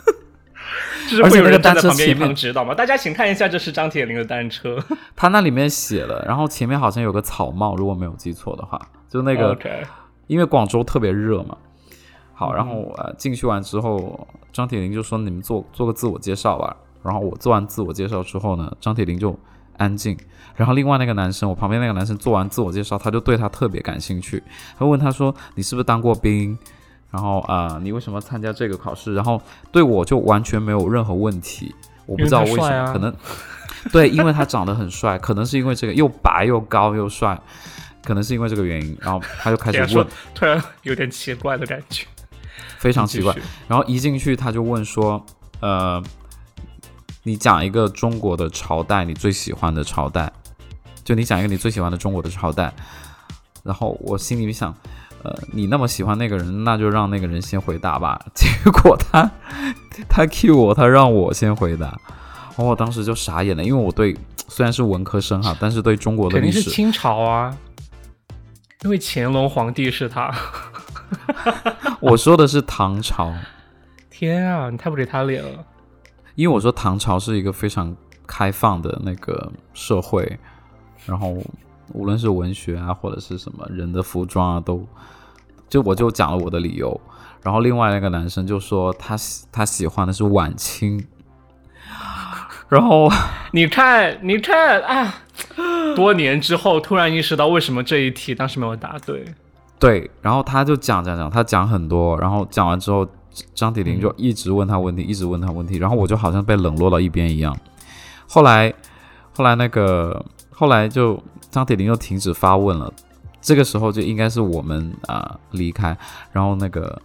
[1.11, 2.75] 就是而且那个会有人站单车在旁边一旁指导吗？
[2.75, 4.83] 大家请看一下，这是张铁林的单车。
[5.15, 9.57] 他那里面写了，然后前面好像有个草帽，如果没有记错的话，就那个
[10.27, 11.57] 因为广州特别热嘛。
[12.33, 16.75] 好，嗯然后呃进去完之后，张铁林就说你们做做个自我介绍吧。
[17.05, 19.39] 然后我做完自我介绍之后呢，张铁林就
[19.77, 20.17] 安静。
[20.57, 24.43] 然后另外那个男生，我旁边那个男生做完自我介绍，他就对他特别感兴趣。
[24.79, 26.57] 他问他说：“你是不是当过兵？
[27.11, 29.41] 然后啊、呃你为什么参加这个考试？”然后
[29.71, 31.75] 对我就完全没有任何问题。
[32.07, 33.15] 我不知道为什么，可能
[33.93, 37.41] 对，因为他长得很帅，可能是因为这个又白又高又帅，
[38.05, 42.07] 可能是因为这个原因，然后他就开始 问，突然有点奇怪的感觉，
[42.79, 43.35] 非常奇怪。
[43.67, 45.25] 然后一进去他就问说，
[45.61, 46.03] 呃，
[47.27, 50.31] 你讲一个中国的朝代，你最喜欢的朝代，
[51.03, 52.73] 就你讲一个你最喜欢的中国的朝代。
[53.63, 54.75] 然后我心里想，
[55.23, 58.21] 呃，你那么喜欢那个人，那就让那个人先回答吧。
[58.37, 59.31] 结果他
[60.07, 61.99] 他 Q 我，他让我先回答。
[62.57, 64.15] 哦，我当时就傻眼了，因为我对
[64.49, 67.57] 虽然是文科生哈，但是对中国的历史肯定是清朝啊，
[68.83, 70.31] 因为乾隆皇帝是他。
[72.01, 73.33] 我说的是唐朝。
[74.11, 75.65] 天啊，你太不给他脸了。
[76.35, 77.95] 因为我说唐朝是一个非常
[78.27, 80.39] 开放的那个社会，
[81.07, 81.37] 然后
[81.93, 84.87] 无论是文学啊，或者是什么人的服装啊，都
[85.69, 87.01] 就我就讲了我的理由。
[87.43, 91.07] 然后另外那个男生就说他喜他喜欢的是晚清。
[92.71, 93.09] 然后
[93.53, 95.15] 你看，你看啊，
[95.95, 99.25] 多年之后突然意识到为什么这一题当时没有答对。
[99.79, 103.07] 对，然后他就讲讲讲，他讲很多，然后讲完之后，
[103.55, 107.57] 张铁林就一直问他问题，一直问他问题，然后我就好像被冷落到一边一样。
[108.29, 108.73] 后来，
[109.37, 112.93] 后来那个后来就张铁林又停止发问了。
[113.41, 115.95] 这个时候就应该是我们啊离开，
[116.33, 117.03] 然后那个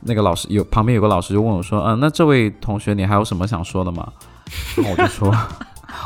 [0.00, 4.12] 那个老师有旁边有个老师就问我说：“嗯，那这位同学你还有什么想说的吗？”
[4.76, 5.34] 然后我就说，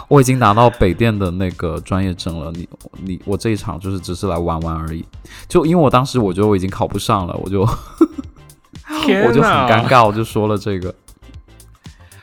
[0.06, 2.52] 我已经拿到北电的那个专业证了。
[2.52, 2.68] 你
[3.02, 5.04] 你我这一场就是只是来玩玩而已。
[5.48, 7.68] 就因为我当时我觉得我已经考不上了，我就
[9.26, 10.94] 我就很尴尬，我就说了这个。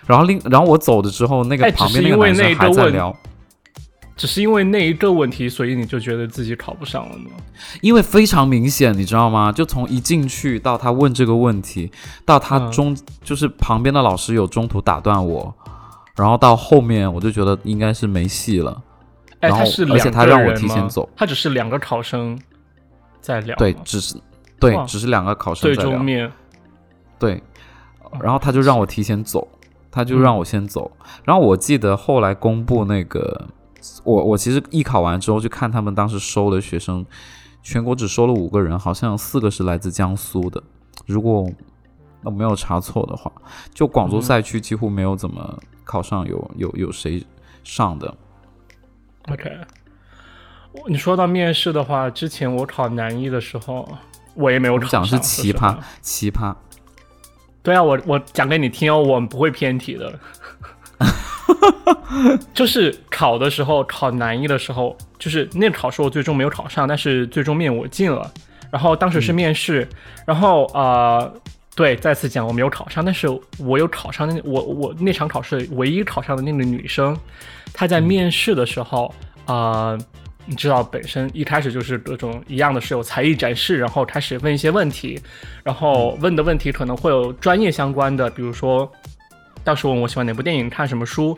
[0.06, 3.16] 然后另然后我走的之后，那个旁边那个男生还在聊。
[4.18, 7.32] 只是因为那一个问题，所以你就觉得自己考不上了吗？
[7.80, 9.50] 因为非常明显，你知道吗？
[9.50, 11.90] 就从一进去到他问这个问题，
[12.26, 15.56] 到他中就是旁边的老师有中途打断我。
[16.18, 18.82] 然后到后面，我就觉得应该是没戏了。
[19.40, 21.08] 然后，而且他让我提前走。
[21.16, 22.38] 他只是两个考生
[23.22, 23.56] 在聊。
[23.56, 24.16] 对，只是
[24.60, 25.98] 对，只是两个考生在聊。
[25.98, 26.30] 面。
[27.20, 27.44] 对。
[28.22, 29.48] 然后他就让我提前走，
[29.92, 30.92] 他就让我先走。
[31.24, 33.48] 然后我记得后来公布那个，
[34.04, 37.06] 我我其实艺考完之后去看他们当时收的学生，
[37.62, 40.64] 全国只收了五个人，好像四个是来自江苏的。
[41.06, 41.48] 如果
[42.24, 43.32] 我没有查错的话，
[43.74, 45.60] 就广州赛区几乎没有怎么。
[45.86, 47.26] 考上有有有谁
[47.64, 48.16] 上的
[49.28, 49.50] ？OK，
[50.88, 53.90] 你说到面试的话，之前我考南艺的时候，
[54.36, 54.90] 我也没有考上。
[54.90, 56.56] 讲是奇葩，奇葩。
[57.62, 60.20] 对啊，我我讲给你听哦，我们不会偏题的。
[62.54, 68.32] 就是考的时候，考南艺的时候，就是那个考试我最终没有考上，但是最终面我进了。
[68.72, 69.88] 然后当时是面试，
[70.26, 71.32] 然后啊。
[71.76, 73.26] 对，再次讲我没有考上，但是
[73.58, 77.18] 我有考上那我我那场考试唯一考上的那个女生，
[77.72, 79.98] 她在面试的时候啊，
[80.46, 85.20] 你知道本身一开始就是各种一样的是有才艺展示，然后开始问一些问题，
[85.64, 88.92] 然后问的问题可能会有专业相关的，比如说
[89.64, 91.38] 到时问我喜欢哪部电影，看什么书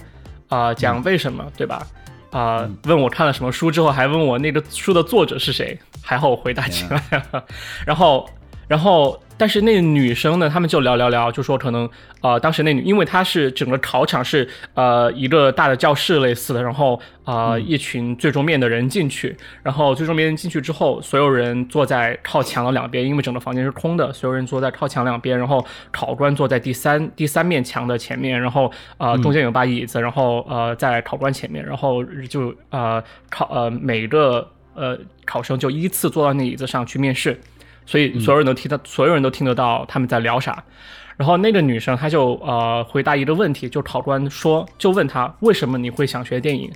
[0.50, 1.86] 啊，讲为什么，对吧？
[2.32, 7.46] 啊，问我看了什么书之后，还问我那个书的作者是谁，还好我回答起来了，
[7.86, 8.30] 然后。
[8.68, 11.90] 然后，但是那个女生呢，他们就聊聊聊，就说可能，
[12.22, 37.42] 呃，当时那女，因为她是整个考场是，呃，一个大的教室类似的，然后，啊，一群最终面的人进去，然后最终面进去之后，所有人坐在靠墙的两边，因为整个房间是空的，所有人坐在靠墙两边，然后考官坐在第三第三面墙的前面，然后，呃，中间有把椅子，然后，呃，在考官前面，然后就，呃，考，呃，每个，呃，考生就依次坐到那椅子上去面试。
[37.86, 40.64] 所以所有人都听到，所有人都听得到他们在聊啥。
[41.18, 46.72] 然后那个女生她就呃回答一个问题，就考官说就问她为什么你会想学电影。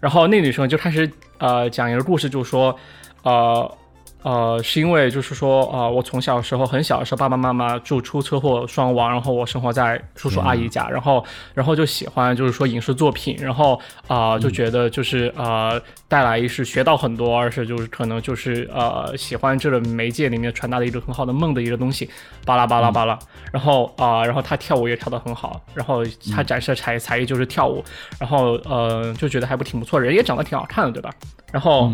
[0.00, 2.76] 然后那女生就开始呃讲一个故事，就说
[3.22, 3.78] 呃。
[4.22, 22.08] 呃，是因为就是说，呃，我从小时候很小的时候，爸爸妈妈就出车祸双亡，然后我生活在叔叔阿姨家，然后，然后就喜欢就是说影视作品，然后啊，就觉得就是呃，带来一是学到很多，二是就是可能就是呃，喜欢这个媒介里面传达的一个很好的梦的一个东西，
[22.44, 23.18] 巴拉巴拉巴拉，
[23.50, 27.84] 然后啊，然后他跳舞也跳得很好，然后他展示的才才艺就是跳舞，
[28.20, 31.10] 然后呃，就觉得还不挺不错，人也长得挺好看的，对吧？
[31.50, 31.92] 然后。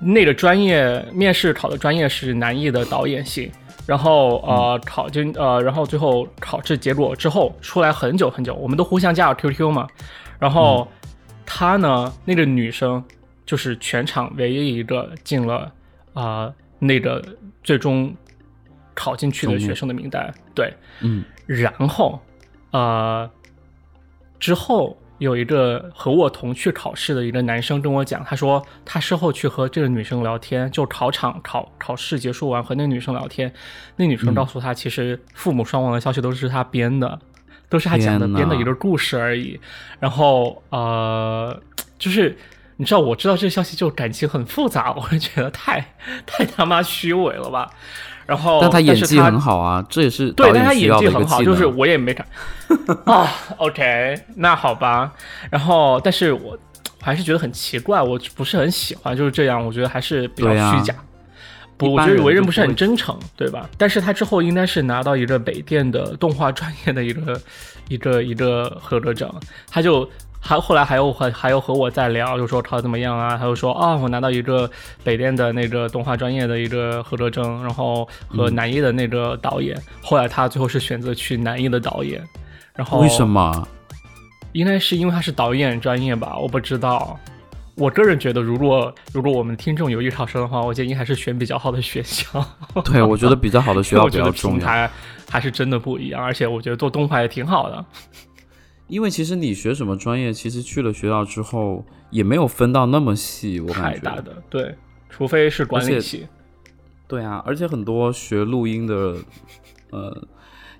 [0.00, 3.50] 那个专业面试考的专业是南艺的导演系，
[3.86, 9.88] 然后呃考就呃然后最后考试结果之后出来很久很久，我们都互相加了 QQ 嘛，
[10.38, 10.86] 然后
[11.44, 13.02] 她呢那个女生
[13.44, 15.72] 就是全场唯一一个进了
[16.12, 17.24] 啊那个
[17.64, 18.14] 最终
[18.94, 22.20] 考进去的学生的名单，对，嗯，然后
[22.70, 23.28] 呃
[24.38, 33.52] 之后有一个和我同去考试的一个男生跟我讲，他说他事后去和这个女生聊天，就考场考考试结束完和那个女生聊天，
[33.96, 37.18] 那女生告诉他，其实父母双亡的消息都是他编的，
[37.68, 39.58] 都是他讲的编的一个故事而已。
[39.98, 41.60] 然后呃，
[41.98, 42.36] 就是
[42.76, 45.94] 你知道，我知道这个消息就感情很复杂，我会觉得太
[46.26, 47.70] 太他妈虚伪了吧。
[48.28, 51.64] 然后，但他演技很好啊，这也是对，导但他演技很好，就是。
[51.64, 52.26] 我也没看
[53.06, 53.26] 啊。
[53.56, 55.10] OK，那好吧。
[55.50, 56.58] 然后，但是我
[57.00, 60.94] 还是觉得很奇怪，我不是很喜欢就是这样，我觉得还是比较虚假。
[61.78, 63.66] 不，我觉得为人不是很真诚，对吧？
[63.78, 67.40] 但是他之后应该是拿到一个北电的动画专业的一个
[67.88, 69.32] 一个一个合格证，
[69.70, 70.06] 他就
[70.40, 73.36] 还后来还有和还有和我在聊，就说考的怎么样啊？
[73.36, 74.70] 他就说啊、我拿到一个
[75.02, 82.22] 北电的那个动画专业的一个合格证，然后和嗯南艺的那个导演，后来他最后是选择去南艺的导演，
[82.74, 83.26] 然后为什？
[83.26, 83.66] 么？
[84.52, 87.18] 应该是因为他是导演专业吧，我不知道。
[87.74, 92.44] 我个人觉得，如果如果我们听众有艺考生的话，我建议还是选比较好的学校。
[92.84, 94.56] 对，我觉得比较好的学校比 我觉得较重要。
[94.56, 94.90] 平台
[95.30, 97.84] 还是真的不一样，而且我觉得做动画也挺好的。
[98.88, 103.98] 因为其实你学什么专业，其实去了学校之后也没有分到那么细，我感觉。
[103.98, 104.74] 太大的，对，
[105.08, 106.26] 除非是管理系。
[107.06, 109.16] 对啊，而且很多学录音的，
[109.90, 110.26] 呃，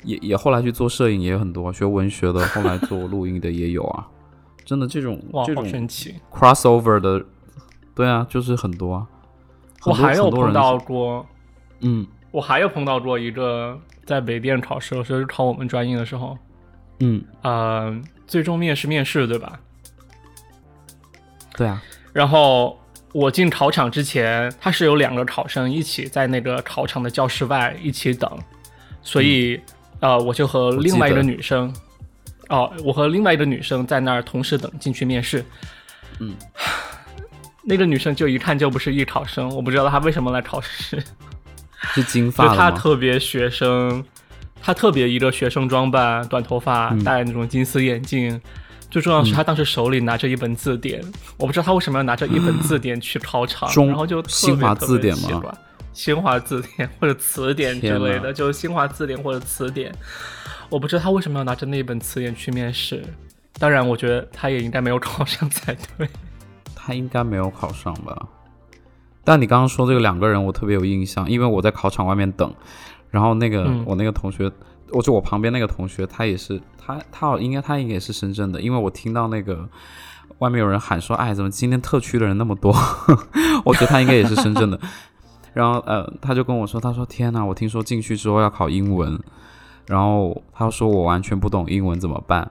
[0.04, 4.08] 也也后来去做摄影也有很多，学文学的后来做录音的也有啊。
[4.64, 7.24] 真的这种哇，好这种神奇！crossover 的，
[7.94, 9.06] 对啊，就是很多啊。
[9.86, 11.24] 我还有碰到过，
[11.80, 16.36] 嗯我还有碰到过一个在北电考试，就是考我们专业的时候，
[17.00, 19.58] 嗯，呃，最终面试面试对吧？
[21.56, 21.82] 对啊，
[22.12, 22.78] 然后
[23.12, 28.30] 我进考场之前，他是有两个考生一起在那个考场的教室外一起等，
[29.02, 29.60] 所以、
[30.00, 31.72] 呃，我就和另外一个女生，
[32.48, 35.44] 哦，我和另外一个女生在那儿同时等进去面试。
[36.20, 36.34] 嗯，
[37.62, 41.02] 那个女生就一看就不是艺考生，我不知道她为什么来考试，
[41.94, 42.78] 是金就她发的吗？
[42.78, 44.04] 特别学生，
[44.60, 48.40] 她特别一个学生装扮，短头发，嗯戴那种金丝眼镜。
[48.90, 51.02] 最重要的是，他当时手里拿着一本字典，
[51.36, 55.54] 我不知道他为什么要拿着一本字典去考场，然后就特别新华字典吗？
[55.92, 59.92] 新华字典或者词典之类的，就是新华字典或者词典。
[60.70, 63.04] 我不知道他为什么要拿着那一本词典去面试。
[63.58, 66.08] 当然，我觉得他也应该没有考上才对。
[66.74, 68.16] 他应该没有考上吧？
[69.22, 72.54] 但你刚刚说这个两个人，我特别有印象，因为我在考场外面等，
[73.10, 74.50] 然后那个、嗯我那个同学，
[74.90, 79.68] 我就我旁边那个同学，他也是他他好应该他应该也是深圳的，因为我听到那个
[80.38, 82.74] 外面有人喊说，哎，怎么今天特区的人那么多？
[83.64, 84.78] 我觉得他应该也是深圳的。
[85.54, 89.18] 然后呃，他就跟我说，他说天呐，我听说进去之后要考英文，
[89.86, 92.48] 然后他说我完全不懂英文怎么办？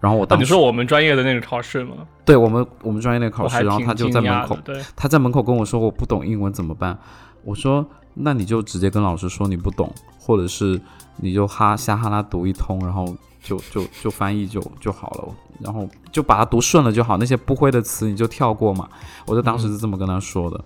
[0.00, 1.94] 然后我当时你说我们专业的那个考试吗？
[2.26, 6.98] 对我们我们专业那个考试，然后他就在门口，对，他在门口跟我说我不懂英文怎么办？
[7.42, 10.80] 我说那你就直接跟老师说你不懂，或者是
[11.16, 15.28] 你就哈瞎哈拉读一通，然后就就就翻译就就好了，
[15.60, 18.88] 然后就把它读顺了就好，那些不会的词你就跳过嘛。
[19.26, 20.64] 我就当时是这么跟他说的。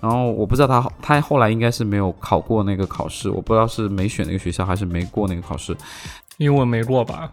[0.00, 5.76] 然后我不知道他他后来应该是没有考过那个考试，我不知道是没选那个学校还是没过那个考试。
[6.38, 7.32] 英文没过吧？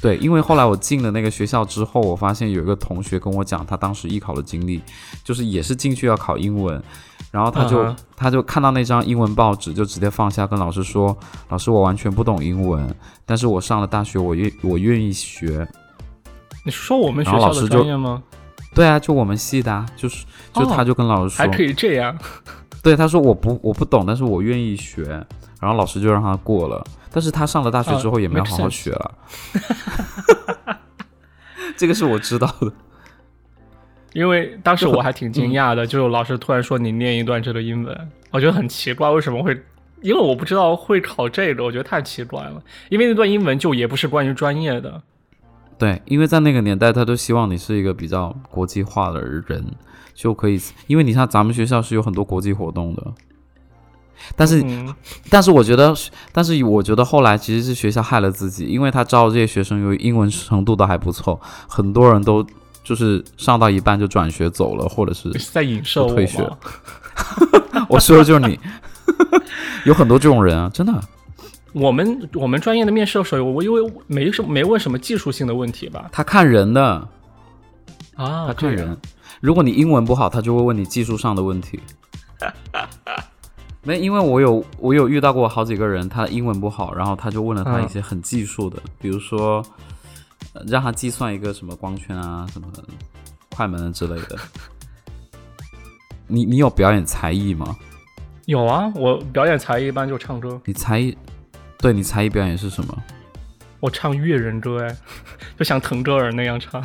[0.00, 4.80] 对，因为后来我进了那个学校之后，我发现有一个同学跟我讲他当时艺考的经历，
[5.24, 6.80] 就是也是进去要考英文，
[7.30, 11.16] 然后他就、他就看到那张英文报纸，就直接放下跟老师说
[11.48, 15.66] ：“老师，我完全不懂英文，但是我上了大学，我愿我愿意学。
[16.64, 18.22] 你说我们学校的专业吗？”
[18.74, 22.14] 对啊，就我们系的、啊，就是就哦他就跟老师说，还可以这样？
[22.86, 25.02] 对他说我不我不懂，但是我愿意学，
[25.60, 29.14] 然后老师就让他过了，但是他上了大学之后哦也没有好好学了，
[31.76, 32.72] 这个是我知道的。
[34.12, 39.60] 因为当时我还挺惊讶的，就是老师突然说你念一段这个英文，我觉得很奇怪，为什么会？
[40.02, 42.62] 因为我不知道会考这个，我觉得太奇怪了。
[42.88, 45.02] 因为那段英文就也不是关于专业的，
[45.78, 49.64] 对，因为在那个年代，他都希望你是一个比较国际化的人，
[50.14, 53.12] 就可以，因为你像咱们学校是有很多国际活动的，
[54.34, 54.94] 但是，嗯，
[55.28, 55.94] 但是我觉得，
[56.32, 62.44] 但是我觉得后来其实是学校害了自己，因为他招的这些学生，由于英文程度都还不错，很多人都
[62.82, 66.56] 就是上到一半就转学走了，或者是是在影射我退学吗？
[67.90, 68.58] 我说的就是你，
[69.84, 70.98] 有很多这种人啊，真的。
[71.78, 76.08] 我们我们专业的面试的时候，我因为没什么没问什么技术性的问题吧？
[76.10, 76.82] 他看人的，
[78.14, 78.96] 啊，他看人。
[79.42, 81.78] 如果你英文不好，他就会问你技术上的问题。
[83.84, 89.62] 没，因为我有我有遇到过好几个人，他英文不好，然后他就问了他一些很技术的， 比如说，
[90.66, 92.66] 让他计算一个什么光圈啊，什么
[93.54, 94.38] 快门之类的。
[96.26, 97.76] 你你有表演才艺吗？
[98.46, 100.58] 有啊，我表演才艺一般就唱歌。
[100.64, 101.16] 你才艺，
[101.78, 103.02] 对你才艺表演是什么？
[103.80, 104.96] 我唱越人歌，哎，
[105.58, 106.80] 就像腾格尔那样唱。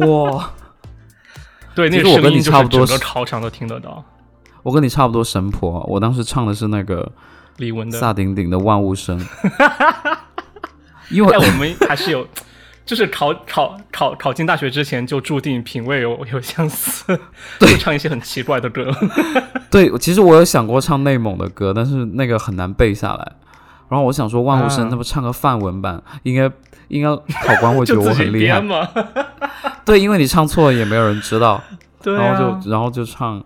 [0.00, 0.50] 哇，
[1.74, 4.04] 对，那个我跟你差不多，整个考场都听得到。
[4.62, 7.12] 我跟你差不多神婆，我当时唱的是那个
[7.58, 9.18] 李玟的萨顶顶的《万物生》。
[11.10, 12.26] 因为我们还是有。
[12.84, 17.14] 就是考考考考进大学之前就注定品味有有相似，
[17.60, 18.90] 就唱一些很奇怪的歌。
[19.70, 23.32] 对，其实我有想过唱内蒙的歌，但是那个很难背下来。
[23.88, 26.50] 然后我想说万物生，那不唱个范文版，应该
[26.88, 27.08] 应该
[27.46, 28.86] 考官会觉得 我很厉害吗？
[29.84, 31.62] 对，因为你唱错了也没有人知道。
[32.02, 33.42] 对，然后就然后就唱。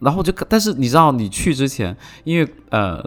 [0.00, 3.02] 然后就，但是你知道，你去之前，因为呃，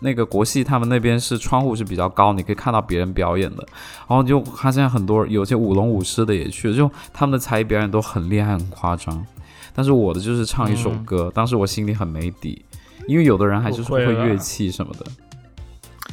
[0.00, 3.64] 那个国戏他们那边是窗户是比较高，你可以看到别人表演的。
[4.08, 9.24] 然后就他现在很多有些舞龙舞狮的也去，就他们的才艺表演都很厉害、很夸张。
[9.72, 12.64] 但是我的就是唱一首歌，当时我心里很没底，
[13.06, 15.06] 因为有的人还就是会乐器什么的。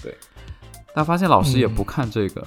[0.01, 0.15] 对，
[0.93, 2.45] 但发现老师也不看这个。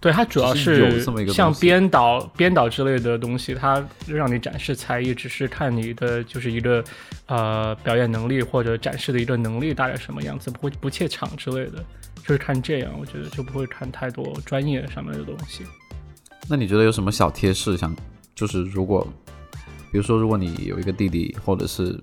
[0.00, 6.84] 对，它主要是像编导、编导之类的东西，它让你展示才艺，只是看你的就是一个
[7.26, 11.84] 呃表演能力或者展示的一个能力大概什么样子，不会不怯场之类的，
[12.22, 15.64] 就是看这样，我觉得就不会看太多专业上面的东西。
[16.48, 17.76] 那你觉得有什么小贴士？
[17.76, 17.92] 想
[18.36, 19.04] 就是如果，
[19.90, 21.98] 比如说如果你有一个弟弟，或者是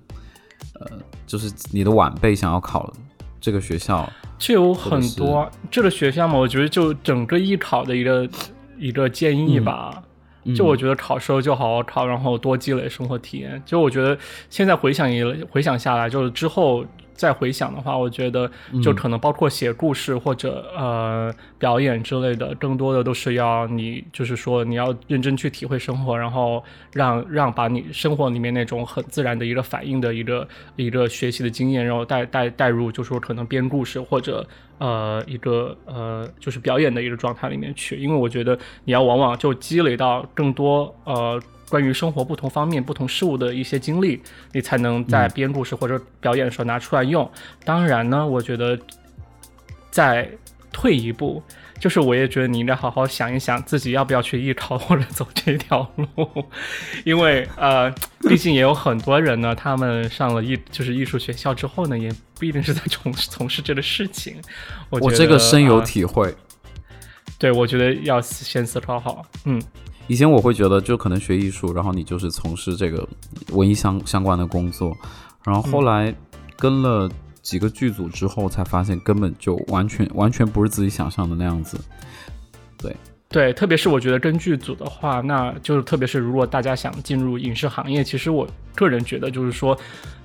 [0.80, 2.92] 呃，就是你的晚辈想要考
[3.40, 4.10] 这个学校。
[4.38, 8.28] 就有很多这个学校嘛，我觉得就整个艺考的一个
[8.78, 10.02] 一个建议吧。
[10.54, 13.62] 就我觉得考试就好好考，然后多积累生活体验。
[13.64, 14.16] 就我觉得
[14.50, 16.84] 现在回想一回想下来，就是之后。
[17.16, 18.50] 再回想的话，我觉得
[18.82, 26.62] 就可能包括写故事或者呃表演之类的，更多的都是要你就是说你要认真去体会生活，然后
[26.92, 34.46] 让让把你生活里面那种很自然的一个反应的一个一个学习的经验，然后带带带入，就说可能编故事或者
[34.78, 41.42] 呃一个呃就是表演的一个状态里面去，因为我觉得你要往往就积累到更多呃。
[41.68, 47.28] 关于生活不同方面、不同事物的一些经历，你才能在编故事或者表演的时候拿出来用。
[47.64, 48.78] 当然呢，我觉得
[49.90, 50.30] 再
[50.72, 51.42] 退一步，
[51.80, 56.44] 就是我也觉得你应该好好想一想，自己要不要去艺考或者走这条路，
[57.04, 57.90] 因为呃，
[58.20, 64.36] 毕竟也有很多人呢，他们上了艺就是艺术学校之后呢，也不一定是在从从事这个事情。
[64.90, 66.34] 我这个深有体会。
[67.38, 69.24] 对，我觉得要先思考好。
[69.44, 69.60] 嗯。
[70.08, 73.08] 以前我会觉得，就可能学艺术，然后你就是从事这个
[73.52, 74.96] 文艺相相关的工作，
[75.44, 76.14] 然后后来
[76.56, 77.10] 跟了
[77.42, 81.78] 几个剧组之后，才发现根本就完全完全不是自己想象的那样子。
[82.78, 82.94] 对
[83.28, 89.78] 对，特别是我觉得跟剧组的话，那就是特别是如果大家想进入影视行业，其实我个人觉得就是说。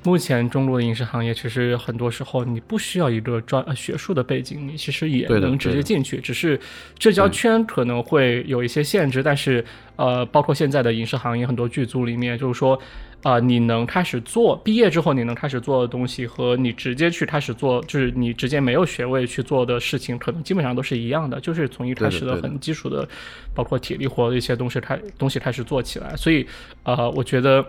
[0.03, 6.59] 目前中国的影视行业，其实很多时候你不需要一个专学术的背景，你其实也能直接进去，只是
[6.97, 9.21] 社交圈可能会有一些限制。
[9.21, 9.63] 但是，
[9.97, 12.81] 呃，包括现在的影视行业很多剧组里面，就是说，
[13.23, 23.07] 啊，你能开始做，毕业之后你能开始做的东西，和你直接去开始做，就是你直接没有学位去做的事情，可能基本上都是一样的，就是从一开始的很基础的，
[23.53, 26.15] 包括体力活的一些东西开东西开始做起来。
[26.15, 26.45] 所以，
[26.83, 27.65] 呃，我觉得。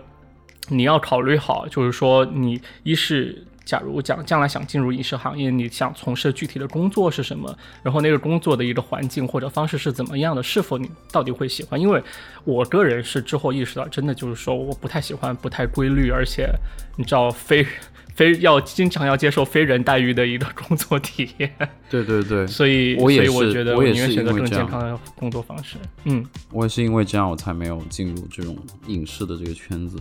[0.69, 11.79] 你要考虑好，就是说，你一是假如讲将来想进入影视行业，你想从事具体的工作是什么，然后那个工作的一个环境或者方式是怎么样的，是否你到底会喜欢？
[11.79, 12.03] 因为
[12.43, 16.49] 我个人是之后意识到，真的就是说，我不太喜欢不太规律，而且
[16.97, 17.65] 你知道非
[18.13, 21.51] 非要经常要接受非人待遇的一个工作体验。
[21.89, 25.77] 对对对，所以我也是，觉得我宁愿选择更健康的工作方式。
[26.03, 28.57] 嗯，我也是因为这样，我才没有进入这种
[28.87, 29.97] 影视的这个圈子。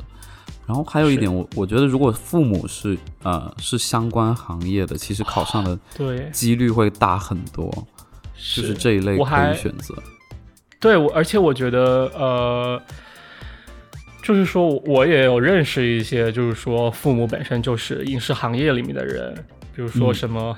[0.73, 7.71] 然后还有一点，我我觉得如果父母是呃是相关行业的，其实考上的对几率会大很多，
[8.33, 9.95] 就是这一类可以选择。
[10.81, 12.83] 对，我而且我觉得呃，
[14.23, 19.35] 就是说我也有认识一些，就是说父母本身就是影视行业里面的人，
[19.77, 20.57] 比如说什么，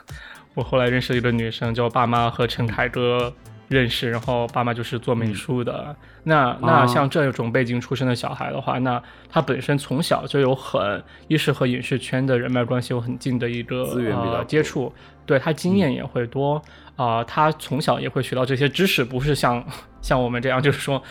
[0.52, 3.32] 我后来认识一个女生，叫爸妈和陈凯歌。
[3.74, 5.94] 认识，然后爸妈就是做美术的。
[6.22, 14.92] 那那像这种背景出身的小孩的话，那他本身从小就有很一是和影视圈的人脉关系有很近的一个呃接触，
[15.26, 16.62] 对他经验也会多
[16.94, 17.24] 啊。
[17.24, 19.62] 他从小也会学到这些知识，不是像
[20.00, 21.02] 像我们这样，就是说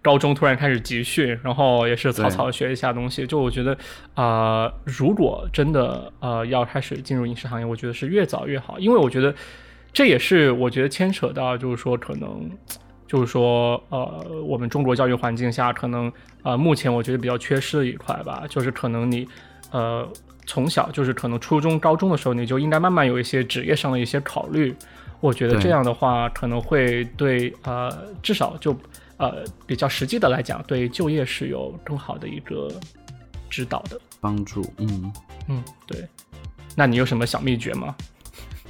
[0.00, 3.26] 高中突然开始集训，然后也是草草学一下东西。
[3.26, 3.76] 就我觉得
[4.14, 9.34] 啊，如果真的呃要开始进入影视行业，我觉得是越早越好，因为我觉得。
[9.92, 12.50] 这也是我觉得牵扯到，就是说可能，
[13.06, 16.10] 就是说呃，我们中国教育环境下，可能
[16.42, 19.28] 呃，目前我觉得比较缺失的一块吧，就是可能你
[19.70, 20.08] 呃
[20.46, 24.74] 从小就是可能初中、高中的时候，你就应该慢慢有一些职业上的一些考虑。
[25.20, 28.76] 我觉得这样的话，可能会对呃，至少就
[29.18, 32.68] 呃比较实际的来讲，对就业是有更好的一个
[33.48, 34.00] 指导的。
[34.20, 35.12] 帮助，嗯，
[35.48, 36.08] 嗯，对。
[36.74, 37.94] 那你有什么小秘诀吗？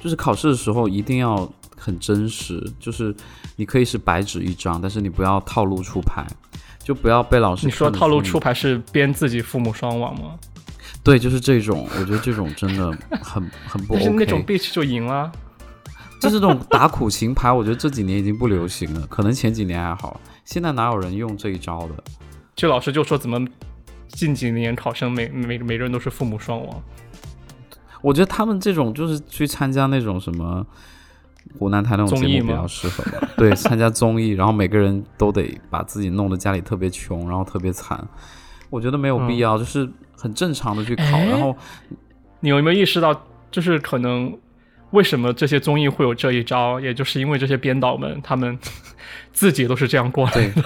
[0.03, 3.15] 就是考试的时候一定要很真实，就是
[3.55, 6.27] 你可以是白纸一张，但是你不要套路出牌，
[6.83, 10.37] 就不要被老师你说套路出牌是编自己父母双亡吗？
[11.05, 12.91] 对，就是这种，我觉得这种真的
[13.21, 14.09] 很很不但是。
[14.09, 15.31] 那种 bitch 就赢了。
[16.19, 22.03] 就是这种打苦情牌，我觉得这几年已经不流行了，可能前几年还好，现在哪有人用这一招的？
[22.57, 23.39] 这老师就说怎么
[24.09, 26.83] 近几年考生每每每个人都是父母双亡。
[28.03, 30.63] 我觉得他们这种就是去参加那种什么
[31.57, 33.27] 湖南台那种综艺吗节目比较适合吧？
[33.37, 38.05] 对，参加综艺，然后每个人都得把自己弄得家里特别穷，然后特别惨。
[38.69, 41.55] 我觉得没有必要，就是很正常的去考，哎然后
[42.41, 44.37] 你有没有意识到，就是可能
[44.91, 48.59] 为什么这些综艺会有这一招，也就是因为这些编导们他们
[49.31, 50.63] 自己都是这样过来对的。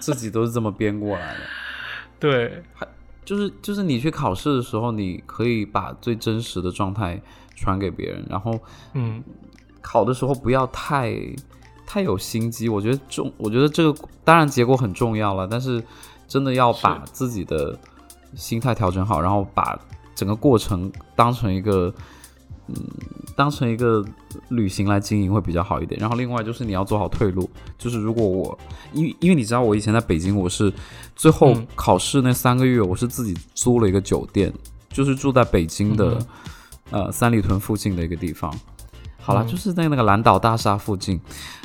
[0.00, 1.40] 自己都是这么编过来的。
[2.18, 2.62] 对，
[3.30, 7.22] 就是就是你去考试的时候，你可以把最真实的状态
[7.54, 8.58] 传给别人，然后
[8.94, 9.22] 嗯，
[9.80, 11.16] 考的时候不要太
[11.86, 12.68] 太有心机。
[12.68, 15.80] 我觉得重，我觉得这个当然结果很重要了，但是
[16.26, 17.78] 真的要把自己的
[18.34, 19.78] 心态调整好，然后把
[20.12, 21.94] 整个过程当成一个
[22.74, 22.82] 嗯
[23.36, 24.04] 当成一个
[24.48, 25.98] 旅行来经营会比较好一点。
[25.98, 27.48] 然后另外就是你要做好退路，
[27.78, 28.58] 就是如果我
[28.92, 30.70] 因为因为你知道我以前在北京，我是
[31.16, 34.52] 最后嗯考试那三个月，我是自己租了一个酒店，
[34.90, 36.26] 就是住在北京的、嗯
[36.90, 38.52] 呃三里屯附近的一个地方。
[39.22, 41.18] 好了，嗯就是在那个蓝岛大厦附近。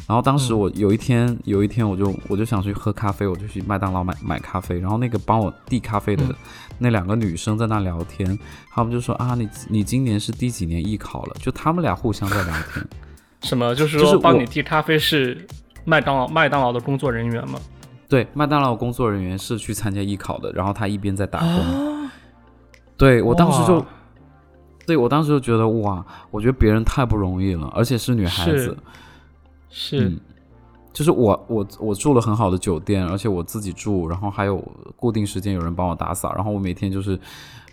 [0.08, 4.80] 然后当时嗯我有一天，有一天我就我就想去喝咖啡，我就去麦当劳买买咖啡。
[4.80, 6.36] 然后那个帮我递咖啡的嗯
[6.78, 8.38] 那两个女生在那聊天，
[8.72, 11.36] 他们就说啊，你你今年是第几年艺考了？
[11.40, 12.86] 就他们俩互相在聊天。
[13.42, 15.46] 什么就是说帮你递咖啡是
[15.84, 17.60] 麦当劳麦当劳的工作人员吗？
[18.10, 21.50] 对，麦当劳工作人员是去参加艺考的，然后他一边在打工。
[21.50, 22.12] 啊，
[22.98, 23.86] 对我当时就，
[24.86, 28.78] 对我当时就觉得哇，我觉得别人太不容易了，而且是女孩子
[29.70, 30.00] 是。
[30.00, 30.20] 是嗯，
[30.96, 34.64] 就是我我我住了很好的酒店，而且我自己住，然后还有
[34.96, 37.20] 固定时间有人帮我打扫，然后我每天就是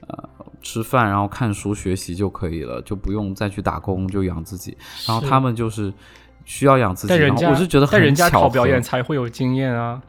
[0.09, 0.29] 呃
[0.61, 4.77] 吃饭，然后看书学习就可以了，就不用再去打工就养自己。
[5.07, 5.95] 然后他们就是
[6.45, 10.03] 需要养自己，但人家然后我是觉得很巧合家考表演才会有经验啊。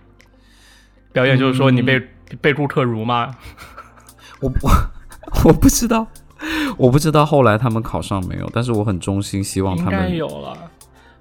[1.11, 2.07] 表演就是说你被、嗯
[2.41, 3.27] 被顾客辱骂，
[4.41, 4.71] 我我
[5.45, 6.07] 我不知道，
[6.77, 10.57] 我不知道后来他们考上没有，但是我很衷心希望他们有了。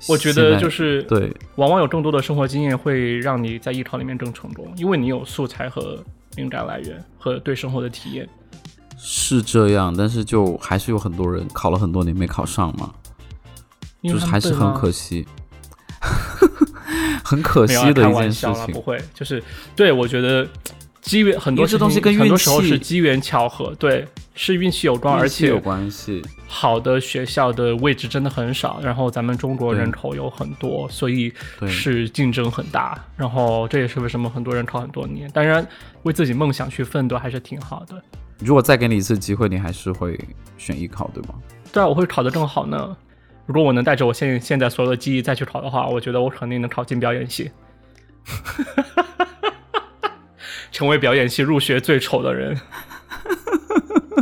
[0.09, 1.33] 我觉得就是对。
[1.57, 6.03] 往往有更多的生活经验会让你在艺考里面更成功，因为你有素材和
[6.37, 8.29] 灵感来源和对生活的体验。
[8.97, 12.93] 是这样，但是就还是有很多人考了很多年没考上嘛，
[14.03, 15.27] 就是还是很可惜，
[17.25, 18.81] 很可惜的一件事玩笑，不。
[18.81, 19.43] 会，就是
[19.75, 20.47] 对我觉得
[21.03, 31.33] 机缘很多这东西事情很多时候是机缘巧合，对，是运气有关，而且有关系，好的学校的位置真的很少，然后咱们中国人口有很多，所以
[31.69, 32.97] 是竞争很大。
[33.17, 35.29] 然后这也是为什么很多人考很多年。
[35.33, 35.67] 当然，
[36.05, 38.01] 为自己梦想去奋斗还是挺好的。
[38.39, 40.19] 如果再给你一次机会，你还是会
[40.57, 41.35] 选艺考，对吗？
[41.73, 42.97] 对啊，我会考得更好呢。
[43.47, 47.51] 如果我能带着我现现在所有的记忆再去考的话，我觉得我肯定能考进表演系，
[50.83, 52.59] 成为表演系入学最丑的人。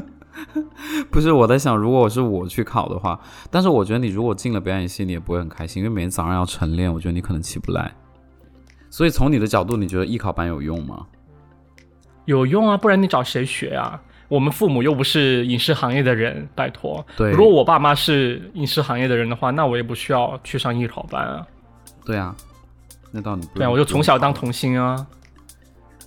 [1.10, 3.18] 不是，我在想，如果是我去考的话，
[3.50, 7.90] 但是我觉得你如果进了表演系，你也不会很开心，因为每天早上要晨练，我觉得你可能起不来。
[8.90, 11.06] 所以从你的角度，你觉得艺考班有用吗？
[12.26, 13.98] 有用啊，不然你找谁学啊？
[14.28, 17.02] 我们父母又不是影视行业的人，拜托。
[17.16, 21.46] 对如果我爸妈是影视行业的人的话，那我也不需要去上艺考班啊。
[22.04, 22.36] 对啊，
[23.10, 25.06] 那倒你不对啊，我就从小当童星啊。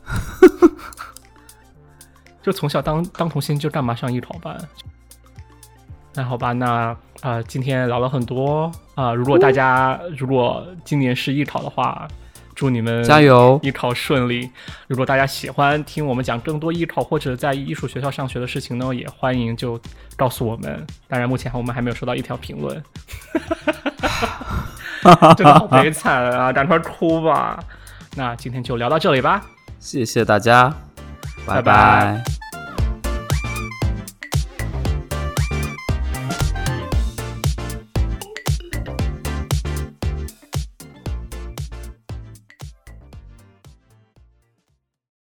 [2.41, 4.57] 就从小当当童星，就干嘛上艺考班？
[6.15, 12.07] 那好吧，那啊、呃今天聊了很多啊、如果大家如果今年是艺考的话，
[12.53, 13.59] 祝你们加油！
[13.63, 14.51] 艺考顺利。
[14.87, 19.79] 如果大家喜欢听我们讲更多艺考或者在艺术学校上学的事情呢，也欢迎就
[20.15, 20.85] 告诉我们。
[21.07, 22.83] 当然，目前我们还没有收到一条评论，
[25.35, 26.53] 真的好悲惨啊！
[26.53, 27.59] 赶快哭吧。
[28.15, 29.43] 那今天就聊到这里吧。
[29.83, 30.73] 谢谢大家，
[31.45, 32.42] 拜拜。